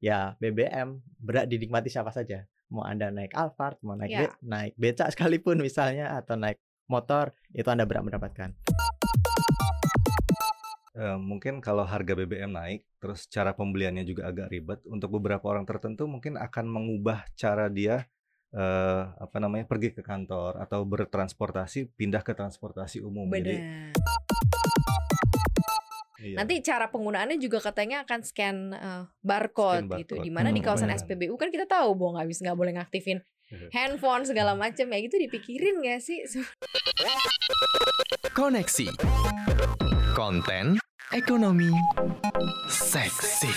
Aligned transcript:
ya 0.00 0.34
BBM 0.40 0.96
berat 1.20 1.46
dinikmati 1.46 1.92
siapa 1.92 2.10
saja. 2.10 2.48
Mau 2.72 2.82
Anda 2.82 3.12
naik 3.12 3.36
Alphard, 3.36 3.76
mau 3.84 3.94
naik 3.94 4.10
Ya. 4.10 4.20
be- 4.26 4.36
naik 4.42 4.72
becak 4.74 5.08
sekalipun 5.14 5.60
misalnya 5.60 6.16
atau 6.16 6.34
naik 6.34 6.56
motor, 6.88 7.30
itu 7.52 7.68
Anda 7.68 7.84
berat 7.84 8.02
mendapatkan. 8.02 8.50
Eh, 10.90 11.16
mungkin 11.16 11.62
kalau 11.62 11.86
harga 11.86 12.18
BBM 12.18 12.50
naik, 12.50 12.82
terus 12.98 13.30
cara 13.30 13.54
pembeliannya 13.54 14.02
juga 14.02 14.26
agak 14.26 14.50
ribet. 14.50 14.80
Untuk 14.84 15.14
beberapa 15.14 15.46
orang 15.46 15.62
tertentu 15.62 16.10
mungkin 16.10 16.34
akan 16.34 16.66
mengubah 16.66 17.24
cara 17.38 17.70
dia 17.70 18.10
eh, 18.50 19.02
apa 19.06 19.36
namanya 19.38 19.62
pergi 19.70 19.94
ke 19.94 20.02
kantor 20.02 20.58
atau 20.58 20.82
bertransportasi 20.82 21.94
pindah 21.94 22.26
ke 22.26 22.34
transportasi 22.34 22.98
umum. 22.98 23.30
Jadi, 23.30 23.54
Benar. 23.54 23.94
Iya. 26.20 26.36
Nanti 26.36 26.60
cara 26.60 26.86
penggunaannya 26.86 27.36
juga 27.36 27.58
katanya 27.58 28.04
akan 28.04 28.20
scan 28.20 28.56
eh, 28.70 29.02
barcode, 29.20 29.86
Scan 29.86 29.98
gitu. 29.98 30.14
barcode. 30.14 30.24
Di 30.24 30.30
mana 30.30 30.48
di 30.48 30.58
Hmm, 30.58 30.66
kawasan 30.66 30.88
benar. 30.88 31.00
SPBU 31.00 31.34
kan 31.34 31.48
kita 31.48 31.64
tahu 31.64 31.92
bahwa 31.94 32.10
nggak 32.16 32.28
bisa 32.28 32.40
nggak 32.44 32.58
boleh 32.58 32.72
ngaktifin 32.76 33.18
Iya. 33.50 33.66
handphone 33.74 34.22
segala 34.22 34.54
macam 34.54 34.86
ya 34.86 34.98
gitu 35.00 35.18
dipikirin 35.18 35.82
gak 35.82 35.98
sih? 35.98 36.22
Koneksi 38.30 38.86
Konten 40.12 40.78
Ekonomi 41.10 41.74
Seksi 42.70 43.50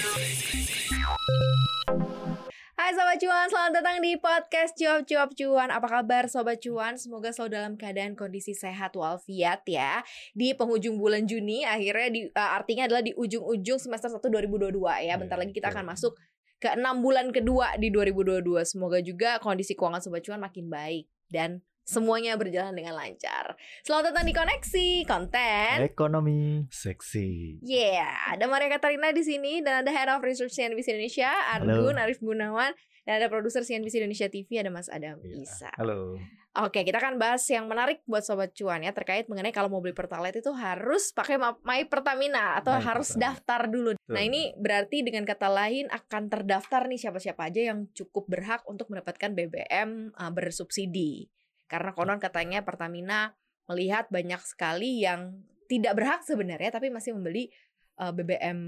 Sobat 3.13 3.29
Cuan, 3.29 3.45
selamat 3.45 3.73
datang 3.77 3.97
di 4.01 4.17
podcast 4.17 4.73
Cuap 4.73 5.05
Cuap 5.05 5.37
Cuan. 5.37 5.69
Apa 5.69 5.85
kabar 5.85 6.25
Sobat 6.25 6.57
Cuan? 6.65 6.97
Semoga 6.97 7.29
selalu 7.29 7.51
dalam 7.53 7.73
keadaan 7.77 8.17
kondisi 8.17 8.57
sehat 8.57 8.97
walafiat 8.97 9.61
ya. 9.69 10.01
Di 10.33 10.57
penghujung 10.57 10.97
bulan 10.97 11.29
Juni 11.29 11.61
akhirnya 11.61 12.09
di, 12.09 12.21
eh, 12.25 12.49
artinya 12.57 12.89
adalah 12.89 13.05
di 13.05 13.13
ujung-ujung 13.13 13.77
semester 13.77 14.09
1 14.09 14.33
2022 14.33 14.97
ya. 15.05 15.13
Bentar 15.21 15.37
Iya, 15.37 15.45
lagi 15.45 15.53
kita 15.53 15.69
akan 15.69 15.93
masuk 15.93 16.17
ke 16.57 16.73
6 16.73 17.05
bulan 17.05 17.29
kedua 17.29 17.77
di 17.77 17.93
2022 17.93 18.65
Semoga 18.65 18.97
juga 18.97 19.37
kondisi 19.37 19.77
keuangan 19.77 20.01
Sobat 20.01 20.25
Cuan 20.25 20.41
makin 20.41 20.73
baik 20.73 21.05
Dan 21.29 21.61
semuanya 21.83 22.33
berjalan 22.33 22.71
dengan 22.71 22.95
lancar 22.95 23.55
Selamat 23.81 24.11
datang 24.11 24.25
di 24.25 24.33
Koneksi 24.33 24.87
Konten 25.03 25.75
Ekonomi. 25.83 26.63
seksi. 26.67 27.59
Yeah, 27.59 28.07
ada 28.31 28.47
Maria 28.47 28.67
Katarina 28.69 29.11
di 29.11 29.21
sini 29.21 29.59
dan 29.59 29.83
ada 29.83 29.91
Head 29.91 30.09
of 30.09 30.21
Research 30.21 30.53
CNBC 30.53 30.91
Indonesia, 30.91 31.31
Argun 31.51 31.95
Arif 31.95 32.17
Gunawan, 32.17 32.71
dan 33.03 33.13
ada 33.17 33.27
produser 33.27 33.61
CNBC 33.61 33.99
Indonesia 33.99 34.27
TV 34.27 34.47
ada 34.57 34.71
Mas 34.71 34.87
Adam 34.87 35.19
Iya. 35.19 35.35
Isa. 35.37 35.69
Halo. 35.75 36.15
Oke, 36.53 36.85
kita 36.85 37.01
akan 37.01 37.17
bahas 37.17 37.41
yang 37.49 37.65
menarik 37.65 38.05
buat 38.05 38.21
sobat 38.21 38.53
cuan 38.53 38.79
ya 38.79 38.93
terkait 38.93 39.25
mengenai 39.25 39.49
kalau 39.49 39.73
mau 39.73 39.81
beli 39.81 39.91
Pertalite 39.91 40.37
itu 40.37 40.53
harus 40.53 41.09
pakai 41.09 41.41
My 41.65 41.81
Pertamina 41.83 42.61
atau 42.61 42.77
My 42.77 42.79
harus 42.79 43.09
Pertamina. 43.11 43.25
daftar 43.33 43.61
dulu. 43.67 43.89
Betul. 43.97 44.13
Nah, 44.13 44.21
ini 44.21 44.41
berarti 44.53 45.01
dengan 45.01 45.25
kata 45.25 45.49
lain 45.49 45.89
akan 45.89 46.29
terdaftar 46.29 46.85
nih 46.85 47.01
siapa-siapa 47.01 47.49
aja 47.49 47.73
yang 47.73 47.89
cukup 47.91 48.29
berhak 48.29 48.61
untuk 48.69 48.87
mendapatkan 48.87 49.33
BBM 49.33 50.13
uh, 50.13 50.29
bersubsidi. 50.29 51.25
Karena 51.73 51.89
konon 51.97 52.21
katanya 52.21 52.61
Pertamina 52.61 53.33
melihat 53.65 54.05
banyak 54.13 54.41
sekali 54.45 55.01
yang 55.01 55.41
tidak 55.65 55.97
berhak 55.97 56.21
sebenarnya 56.21 56.69
tapi 56.69 56.93
masih 56.93 57.17
membeli 57.17 57.49
uh, 57.97 58.13
BBM 58.13 58.59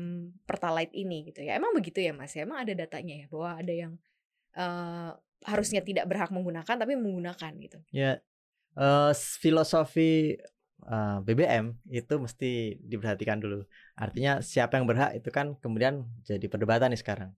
Pertalite 0.49 0.95
ini 0.97 1.29
gitu 1.29 1.45
ya. 1.45 1.61
Emang 1.61 1.77
begitu 1.77 2.01
ya 2.01 2.17
Mas? 2.17 2.33
ya? 2.33 2.49
Emang 2.49 2.65
ada 2.65 2.73
datanya 2.73 3.21
ya 3.21 3.25
bahwa 3.29 3.61
ada 3.61 3.73
yang 3.73 3.93
uh, 4.57 5.13
harusnya 5.45 5.85
tidak 5.85 6.09
berhak 6.09 6.33
menggunakan 6.33 6.75
tapi 6.75 6.97
menggunakan 6.97 7.51
gitu. 7.61 7.77
Ya, 7.93 8.17
eh, 8.73 9.11
s- 9.13 9.37
filosofi 9.37 10.33
eh, 10.85 11.17
BBM 11.21 11.77
itu 11.93 12.13
mesti 12.17 12.81
diperhatikan 12.81 13.37
dulu. 13.37 13.61
Artinya 13.93 14.41
siapa 14.41 14.81
yang 14.81 14.89
berhak 14.89 15.13
itu 15.13 15.29
kan 15.29 15.53
kemudian 15.61 16.09
jadi 16.25 16.45
perdebatan 16.49 16.89
nih 16.89 17.01
sekarang. 17.01 17.29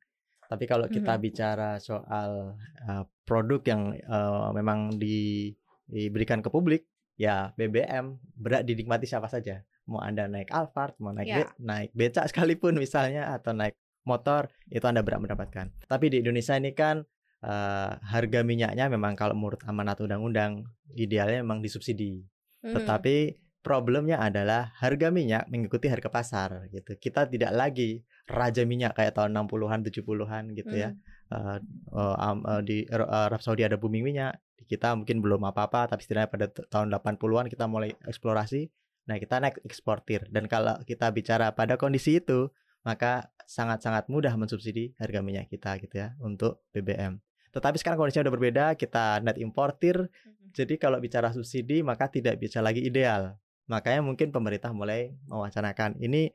Tapi 0.47 0.63
kalau 0.63 0.87
kita 0.87 1.15
Mhm. 1.15 1.21
bicara 1.21 1.69
soal 1.77 2.55
eh, 2.81 3.03
produk 3.23 3.61
yang 3.63 3.81
eh, 3.93 4.49
memang 4.53 4.95
di- 4.95 5.51
diberikan 5.85 6.39
ke 6.39 6.47
publik, 6.47 6.87
ya 7.15 7.51
BBM 7.53 8.05
berat 8.33 8.63
dinikmati 8.63 9.03
siapa 9.03 9.27
saja. 9.27 9.63
Mau 9.85 9.99
Anda 9.99 10.27
naik 10.27 10.51
Alphard, 10.51 10.99
mau 10.99 11.11
naik 11.11 11.27
Ya. 11.27 11.37
be- 11.41 11.55
naik 11.57 11.89
becak 11.91 12.25
sekalipun 12.31 12.75
misalnya 12.75 13.31
atau 13.31 13.51
naik 13.51 13.75
motor, 14.03 14.47
itu 14.67 14.83
Anda 14.83 15.03
berat 15.03 15.19
mendapatkan. 15.19 15.67
Tapi 15.83 16.05
di 16.07 16.19
Indonesia 16.19 16.55
ini 16.55 16.71
kan 16.71 17.03
eh, 17.37 17.91
harga 17.93 18.41
minyaknya 18.41 18.89
memang 18.89 19.13
kalau 19.13 19.37
menurut 19.37 19.61
amanat 19.63 20.01
undang-undang 20.01 20.65
idealnya 20.91 21.45
memang 21.45 21.61
disubsidi. 21.61 22.25
Hmm. 22.65 22.73
Tetapi 22.73 23.15
problemnya 23.61 24.17
adalah 24.17 24.73
harga 24.73 25.11
minyak 25.11 25.45
mengikuti 25.45 25.85
harga 25.85 26.09
pasar 26.09 26.49
gitu. 26.71 26.95
Kita 26.95 27.29
tidak 27.29 27.53
lagi 27.53 28.01
raja 28.27 28.67
minyak 28.67 28.93
kayak 28.93 29.15
tahun 29.15 29.31
60-an, 29.33 29.87
70-an 29.87 30.43
gitu 30.53 30.75
ya. 30.75 30.91
Hmm. 31.31 31.59
Eh, 31.91 32.15
am- 32.19 32.43
eh, 32.43 32.61
di 32.63 32.77
Ero- 32.87 33.07
eh, 33.07 33.27
Arab 33.31 33.39
Saudi 33.43 33.63
ada 33.63 33.79
booming 33.79 34.03
minyak. 34.03 34.39
Di 34.59 34.67
kita 34.67 34.95
mungkin 34.95 35.23
belum 35.23 35.43
apa-apa 35.47 35.91
tapi 35.91 36.03
setidaknya 36.03 36.29
pada 36.31 36.45
tahun 36.51 36.87
80-an 36.91 37.47
kita 37.47 37.67
mulai 37.67 37.95
eksplorasi. 38.07 38.67
Nah, 39.07 39.15
kita 39.15 39.39
naik 39.39 39.63
eksportir 39.63 40.27
dan 40.27 40.51
kalau 40.51 40.75
kita 40.83 41.07
bicara 41.15 41.55
pada 41.55 41.79
kondisi 41.79 42.19
itu, 42.19 42.51
maka 42.83 43.31
sangat-sangat 43.47 44.11
mudah 44.11 44.35
mensubsidi 44.35 44.91
harga 44.99 45.23
minyak 45.23 45.47
kita 45.47 45.79
gitu 45.79 45.95
ya 45.95 46.11
untuk 46.19 46.67
BBM. 46.75 47.19
Tetapi 47.55 47.79
sekarang 47.79 47.99
kondisinya 48.03 48.27
udah 48.27 48.35
berbeda, 48.35 48.65
kita 48.75 49.23
net 49.23 49.39
importir 49.39 50.11
Hmm. 50.11 50.51
jadi 50.51 50.75
kalau 50.75 50.99
bicara 50.99 51.31
subsidi 51.31 51.79
maka 51.83 52.11
tidak 52.11 52.39
bisa 52.39 52.59
lagi 52.59 52.83
ideal. 52.83 53.39
Makanya 53.67 54.03
mungkin 54.03 54.31
pemerintah 54.31 54.71
mulai 54.71 55.15
mewacanakan 55.27 55.99
ini 55.99 56.31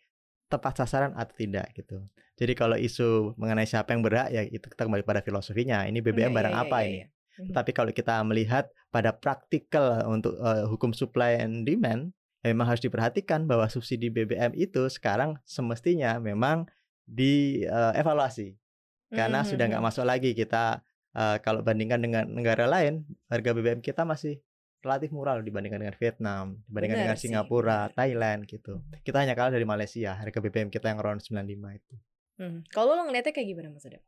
tepat 0.53 0.85
sasaran 0.85 1.17
atau 1.17 1.33
tidak 1.33 1.73
gitu. 1.73 2.05
Jadi 2.37 2.53
kalau 2.53 2.77
isu 2.77 3.33
mengenai 3.41 3.65
siapa 3.65 3.97
yang 3.97 4.05
berhak 4.05 4.29
ya 4.29 4.45
itu 4.45 4.69
kita 4.69 4.85
kembali 4.85 5.01
pada 5.01 5.25
filosofinya. 5.25 5.89
Ini 5.89 6.05
BBM 6.05 6.29
Iya, 6.33 6.37
barang 6.37 6.55
iya, 6.55 6.63
apa 6.69 6.77
iya, 6.83 6.87
ini? 6.87 7.01
Mhm. 7.33 7.53
Tapi 7.57 7.71
kalau 7.73 7.91
kita 7.97 8.21
melihat 8.29 8.69
pada 8.93 9.17
praktikal 9.17 10.05
untuk 10.05 10.37
eh, 10.37 10.69
hukum 10.69 10.93
supply 10.93 11.41
and 11.41 11.65
demand, 11.65 12.13
ya 12.45 12.53
memang 12.53 12.69
harus 12.69 12.85
diperhatikan 12.85 13.49
bahwa 13.49 13.65
subsidi 13.73 14.13
BBM 14.13 14.53
itu 14.53 14.85
sekarang 14.93 15.41
semestinya 15.49 16.21
memang 16.21 16.69
dievaluasi 17.09 18.57
karena 19.13 19.45
Mhm, 19.45 19.49
sudah 19.49 19.65
nggak 19.69 19.83
mhm. 19.83 19.89
masuk 19.93 20.05
lagi 20.09 20.31
kita 20.33 20.81
eh, 21.13 21.37
kalau 21.45 21.61
bandingkan 21.61 22.01
dengan 22.01 22.25
negara 22.29 22.65
lain 22.65 23.05
harga 23.29 23.51
BBM 23.53 23.81
kita 23.85 24.09
masih 24.09 24.41
relatif 24.83 25.15
murah 25.15 25.39
loh 25.39 25.47
dibandingkan 25.47 25.79
dengan 25.79 25.97
Vietnam, 25.97 26.45
dibandingkan 26.67 26.97
Benar 26.99 27.07
dengan 27.07 27.19
sih, 27.19 27.25
Singapura. 27.31 27.81
Thailand 27.95 28.41
gitu. 28.51 28.83
Kita 29.07 29.23
hanya 29.23 29.39
kalah 29.39 29.55
dari 29.55 29.65
Malaysia, 29.65 30.19
harga 30.19 30.39
BBM 30.43 30.69
kita 30.69 30.91
yang 30.91 30.99
around 30.99 31.23
95 31.23 31.79
itu. 31.79 31.95
Hmm. 32.43 32.59
Kalau 32.75 32.99
lo 32.99 33.03
ngeliatnya 33.07 33.31
kayak 33.31 33.49
gimana 33.49 33.71
Mas 33.71 33.87
Adam? 33.87 34.03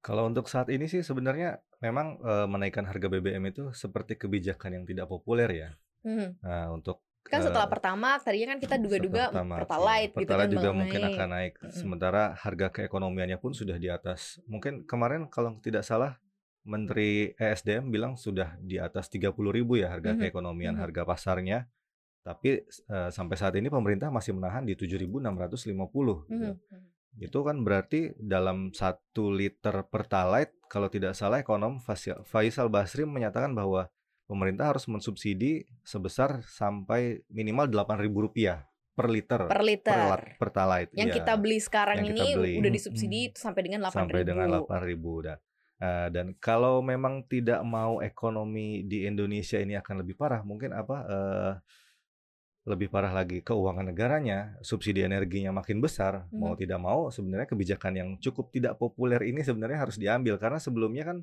Kalau 0.00 0.24
untuk 0.24 0.48
saat 0.48 0.72
ini 0.72 0.88
sih 0.88 1.04
sebenarnya 1.04 1.60
memang 1.84 2.16
eh, 2.24 2.46
menaikkan 2.48 2.88
harga 2.88 3.12
BBM 3.12 3.52
itu 3.52 3.68
seperti 3.76 4.16
kebijakan 4.16 4.80
yang 4.80 4.84
tidak 4.88 5.12
populer 5.12 5.48
ya. 5.52 5.70
Hmm. 6.00 6.40
Nah, 6.40 6.72
untuk 6.72 7.04
Kan 7.20 7.44
setelah 7.44 7.68
pertama 7.68 8.16
tadinya 8.16 8.56
kan 8.56 8.60
kita 8.64 8.80
duga-duga 8.80 9.28
Pertalite 9.28 10.16
ya. 10.16 10.24
gitu 10.24 10.30
Pertalite 10.32 10.48
kan 10.48 10.54
juga 10.56 10.70
mungkin 10.72 11.00
naik. 11.04 11.14
akan 11.14 11.28
naik. 11.28 11.52
Mm-mm. 11.60 11.76
Sementara 11.76 12.22
harga 12.32 12.66
keekonomiannya 12.72 13.36
pun 13.36 13.52
sudah 13.52 13.76
di 13.76 13.92
atas. 13.92 14.40
Mungkin 14.48 14.88
kemarin 14.88 15.28
kalau 15.28 15.52
tidak 15.60 15.84
salah 15.84 16.16
Menteri 16.70 17.10
ESDM 17.34 17.90
bilang 17.90 18.14
sudah 18.14 18.54
di 18.56 18.78
atas 18.78 19.10
30.000 19.10 19.26
ya 19.74 19.90
harga 19.90 20.14
Mhm, 20.14 20.20
keekonomian, 20.22 20.74
mhm. 20.74 20.80
harga 20.80 21.02
pasarnya. 21.02 21.66
Tapi 22.20 22.62
eh, 22.62 23.10
sampai 23.10 23.34
saat 23.34 23.56
ini 23.56 23.66
pemerintah 23.66 24.06
masih 24.08 24.32
menahan 24.32 24.62
di 24.62 24.78
7.650 24.78 25.66
gitu. 26.28 26.54
Mhm. 26.54 27.18
Itu 27.18 27.42
kan 27.42 27.58
berarti 27.60 28.14
dalam 28.16 28.70
satu 28.70 29.34
liter 29.34 29.82
Pertalite 29.84 30.54
kalau 30.64 30.86
tidak 30.86 31.18
salah 31.18 31.42
ekonom 31.42 31.82
Faisal 32.22 32.70
Basri 32.70 33.02
menyatakan 33.02 33.50
bahwa 33.50 33.90
pemerintah 34.24 34.70
harus 34.70 34.86
mensubsidi 34.86 35.66
sebesar 35.82 36.46
sampai 36.46 37.26
minimal 37.26 37.66
Rp8.000 37.66 38.62
per 38.94 39.10
liter 39.10 39.40
Per 39.48 39.62
liter. 39.64 39.96
lat- 40.06 40.38
Pertalite. 40.38 40.92
Yang 40.94 41.08
Iya, 41.08 41.16
kita 41.18 41.32
beli 41.34 41.58
sekarang 41.58 41.96
Yang 41.98 42.08
ini 42.12 42.22
beli. 42.36 42.52
udah 42.62 42.70
disubsidi 42.70 43.18
Hmm. 43.18 43.28
itu 43.32 43.38
sampai 43.40 43.60
dengan 43.66 43.80
8 43.82 43.96
sampai 44.06 44.20
dengan 44.22 44.46
8.000. 44.62 45.34
Eh, 45.80 46.08
dan 46.12 46.36
kalau 46.36 46.84
memang 46.84 47.24
tidak 47.24 47.64
mau 47.64 48.04
ekonomi 48.04 48.84
di 48.84 49.08
Indonesia 49.08 49.56
ini 49.56 49.80
akan 49.80 50.04
lebih 50.04 50.12
parah, 50.12 50.44
mungkin 50.44 50.76
apa 50.76 50.96
eh, 51.08 51.52
lebih 52.68 52.92
parah 52.92 53.08
lagi 53.16 53.40
keuangan 53.40 53.88
negaranya, 53.88 54.60
subsidi 54.60 55.00
energinya 55.00 55.48
makin 55.50 55.80
besar, 55.80 56.28
mau 56.28 56.52
Mhm. 56.52 56.60
tidak 56.60 56.80
mau 56.84 57.08
sebenarnya 57.08 57.48
kebijakan 57.48 57.92
yang 57.96 58.08
cukup 58.20 58.52
tidak 58.52 58.76
populer 58.76 59.24
ini 59.24 59.40
sebenarnya 59.40 59.80
harus 59.88 59.96
diambil 59.96 60.36
karena 60.36 60.60
sebelumnya 60.60 61.04
kan 61.08 61.18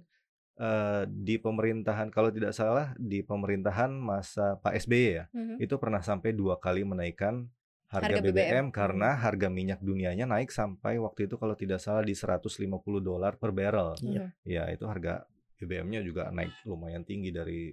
eh, 0.58 1.06
di 1.06 1.38
pemerintahan 1.38 2.10
kalau 2.10 2.34
tidak 2.34 2.50
salah 2.50 2.98
di 2.98 3.22
pemerintahan 3.22 3.94
masa 3.94 4.58
Pak 4.58 4.74
SBY 4.90 5.06
ya 5.14 5.24
Mhm. 5.30 5.62
itu 5.62 5.78
pernah 5.78 6.02
sampai 6.02 6.34
dua 6.34 6.58
kali 6.58 6.82
menaikkan 6.82 7.46
harga, 7.88 8.20
Harga 8.20 8.20
BBM, 8.20 8.36
BBM. 8.36 8.68
karena 8.76 9.10
harga 9.16 9.48
minyak 9.48 9.80
dunianya 9.80 10.28
naik 10.28 10.52
sampai 10.52 11.00
waktu 11.00 11.32
itu 11.32 11.40
kalau 11.40 11.56
tidak 11.56 11.80
salah 11.80 12.04
di 12.04 12.12
150 12.12 12.60
dolar 13.00 13.40
per 13.40 13.56
barrel. 13.56 13.96
Iya. 14.04 14.36
Ya, 14.44 14.64
itu 14.68 14.84
harga 14.84 15.24
BBM-nya 15.58 16.04
juga 16.04 16.30
naik 16.30 16.52
lumayan 16.68 17.08
tinggi 17.08 17.32
dari 17.32 17.72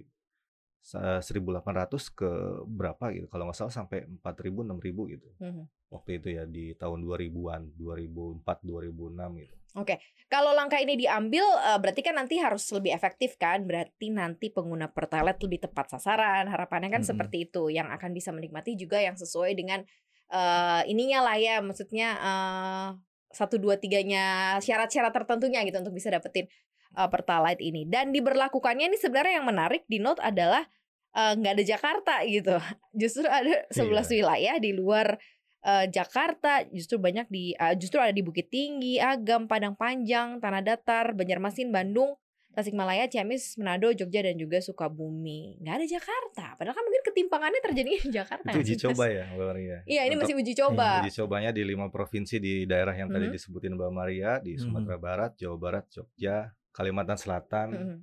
Sa- 0.85 1.17
1.800 1.17 2.13
ke 2.13 2.29
berapa 2.69 3.09
gitu 3.09 3.25
kalau 3.25 3.49
nggak 3.49 3.57
salah 3.57 3.73
sampai 3.73 4.05
4.000 4.05 4.61
6.000 4.61 5.09
gitu 5.09 5.33
Mhm. 5.41 5.65
waktu 5.89 6.21
itu 6.21 6.27
ya 6.37 6.45
di 6.45 6.77
tahun 6.77 7.01
2000-an 7.01 7.73
2004 7.73 8.61
2006 8.61 9.33
gitu 9.41 9.55
Kalau 10.29 10.53
langkah 10.53 10.77
ini 10.77 10.93
diambil 10.95 11.41
eh, 11.41 11.79
berarti 11.81 11.99
kan 11.99 12.15
nanti 12.15 12.37
harus 12.39 12.63
lebih 12.71 12.95
efektif 12.95 13.35
kan? 13.35 13.67
Berarti 13.67 14.07
nanti 14.07 14.47
pengguna 14.47 14.87
pertalite 14.87 15.43
lebih 15.43 15.67
tepat 15.67 15.91
sasaran. 15.91 16.47
Harapannya 16.47 16.87
kan 16.87 17.03
Mm-mm. 17.03 17.11
seperti 17.11 17.49
itu 17.49 17.67
yang 17.67 17.91
akan 17.91 18.15
bisa 18.15 18.31
menikmati 18.31 18.79
juga 18.79 19.03
yang 19.03 19.19
sesuai 19.19 19.51
dengan 19.51 19.83
eh, 20.31 20.81
ininya 20.89 21.19
lah 21.25 21.37
ya, 21.37 21.61
maksudnya 21.61 22.17
satu 23.35 23.59
dua 23.59 23.75
tiganya 23.75 24.55
syarat-syarat 24.63 25.11
tertentunya 25.11 25.59
gitu 25.67 25.83
untuk 25.83 25.91
bisa 25.91 26.07
dapetin 26.07 26.47
eh, 26.95 27.09
pertalite 27.11 27.59
ini. 27.59 27.83
Dan 27.83 28.15
diberlakukannya 28.15 28.87
ini 28.87 28.97
sebenarnya 28.97 29.43
yang 29.43 29.47
menarik 29.47 29.83
di 29.91 29.99
note 29.99 30.23
adalah 30.23 30.63
nggak 31.15 31.53
ada 31.55 31.63
Jakarta 31.63 32.13
gitu. 32.27 32.59
Justru 33.01 33.23
ada 33.27 33.63
11 33.71 34.19
wilayah 34.19 34.55
di 34.59 34.75
luar 34.75 35.15
eh, 35.65 35.85
Jakarta 35.89 36.61
justru 36.69 37.01
banyak 37.01 37.25
di 37.27 37.57
eh, 37.57 37.75
justru 37.75 37.97
ada 37.97 38.13
di 38.13 38.21
Bukit 38.21 38.53
Tinggi, 38.53 39.01
Agam, 39.01 39.49
Padang 39.49 39.73
Panjang, 39.73 40.37
Tanah 40.37 40.61
Datar, 40.61 41.17
Banjarmasin, 41.17 41.73
Bandung, 41.73 42.13
Tasikmalaya, 42.55 43.05
Ciamis, 43.05 43.59
Manado, 43.59 43.91
Jogja 43.91 44.23
dan 44.23 44.35
juga 44.35 44.57
Sukabumi. 44.57 45.59
Nggak 45.59 45.75
ada 45.75 45.85
Jakarta. 45.85 46.45
Padahal 46.55 46.71
kan 46.71 46.83
mungkin 46.83 47.03
ketimpangannya 47.03 47.61
terjadi 47.61 47.89
di 47.91 48.09
Jakarta. 48.09 48.47
itu 48.47 48.55
nggak 48.55 48.63
uji 48.63 48.75
coba 48.79 49.03
ya 49.05 49.23
Mbak 49.27 49.45
Maria 49.45 49.77
Iya, 49.85 50.01
ini 50.01 50.13
Untuk 50.13 50.23
masih 50.25 50.35
uji 50.37 50.53
coba. 50.55 50.87
uji 50.97 51.11
cobanya 51.13 51.51
di 51.51 51.61
lima 51.61 51.87
provinsi 51.87 52.35
di 52.37 52.53
daerah 52.63 52.93
yang 52.93 53.09
tadi 53.09 53.27
Mhm. 53.27 53.33
disebutin 53.33 53.73
Mbak 53.73 53.91
Maria 53.91 54.31
di 54.39 54.55
Sumatera 54.55 54.95
Barat 54.97 55.31
Jawa 55.35 55.57
Barat 55.57 55.85
Jogja 55.89 56.35
Kalimantan 56.71 57.15
Selatan 57.15 57.67
Mhm. 57.69 57.97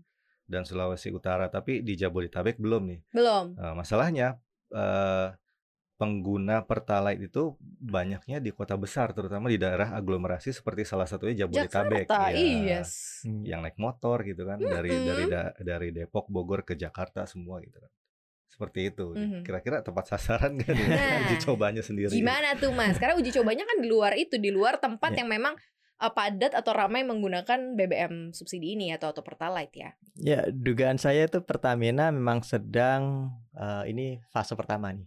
dan 0.45 0.63
Sulawesi 0.63 1.09
Utara 1.09 1.49
tapi 1.49 1.81
di 1.81 1.95
Jabodetabek 1.95 2.57
belum 2.57 2.83
nih 2.87 3.01
Belum. 3.11 3.53
Eh, 3.55 3.75
masalahnya 3.75 4.37
eh, 4.71 5.27
pengguna 6.03 6.67
pertalite 6.67 7.31
itu 7.31 7.55
banyaknya 7.63 8.43
di 8.43 8.51
kota 8.51 8.75
besar 8.75 9.15
terutama 9.15 9.47
di 9.47 9.55
daerah 9.55 9.95
aglomerasi 9.95 10.51
seperti 10.51 10.83
salah 10.83 11.07
satunya 11.07 11.47
Jabodetabek 11.47 12.11
Jakarta, 12.11 12.35
ya. 12.35 12.83
yes. 12.83 13.23
Hmm. 13.23 13.47
yang 13.47 13.63
naik 13.63 13.79
motor 13.79 14.27
gitu 14.27 14.43
kan 14.43 14.59
dari 14.59 14.91
dari 14.91 15.25
Mm-mm. 15.25 15.31
da- 15.31 15.55
dari 15.55 15.89
Depok 15.95 16.27
Bogor 16.27 16.67
ke 16.67 16.75
Jakarta 16.75 17.23
semua 17.23 17.63
gitu 17.63 17.79
kan 17.79 17.93
seperti 18.51 18.91
itu 18.91 19.15
Mhm. 19.15 19.47
kira-kira 19.47 19.81
tepat 19.81 20.11
sasaran 20.11 20.59
nih 20.59 20.67
Nah, 20.67 21.25
uji 21.25 21.37
cobanya 21.41 21.81
sendiri 21.81 22.11
Gimana 22.11 22.53
tuh 22.53 22.75
Mas? 22.75 22.99
Karena 22.99 23.15
uji 23.15 23.31
cobanya 23.31 23.65
kan 23.65 23.79
di 23.81 23.89
luar 23.89 24.13
itu, 24.13 24.37
di 24.37 24.51
luar 24.53 24.77
tempat 24.77 25.15
Ya. 25.15 25.23
yang 25.23 25.31
memang 25.31 25.55
eh, 26.03 26.11
padat 26.11 26.53
atau 26.53 26.75
ramai 26.75 27.01
menggunakan 27.01 27.79
BBM 27.79 28.35
subsidi 28.35 28.75
ini 28.75 28.91
atau 28.91 29.09
atau 29.09 29.23
pertalite 29.23 29.73
ya. 29.73 29.91
Ya, 30.19 30.41
dugaan 30.51 30.99
saya 30.99 31.25
itu 31.25 31.39
Pertamina 31.41 32.11
memang 32.11 32.43
sedang 32.43 33.31
eh, 33.55 33.87
ini 33.87 34.19
fase 34.29 34.53
pertama 34.53 34.91
nih. 34.91 35.07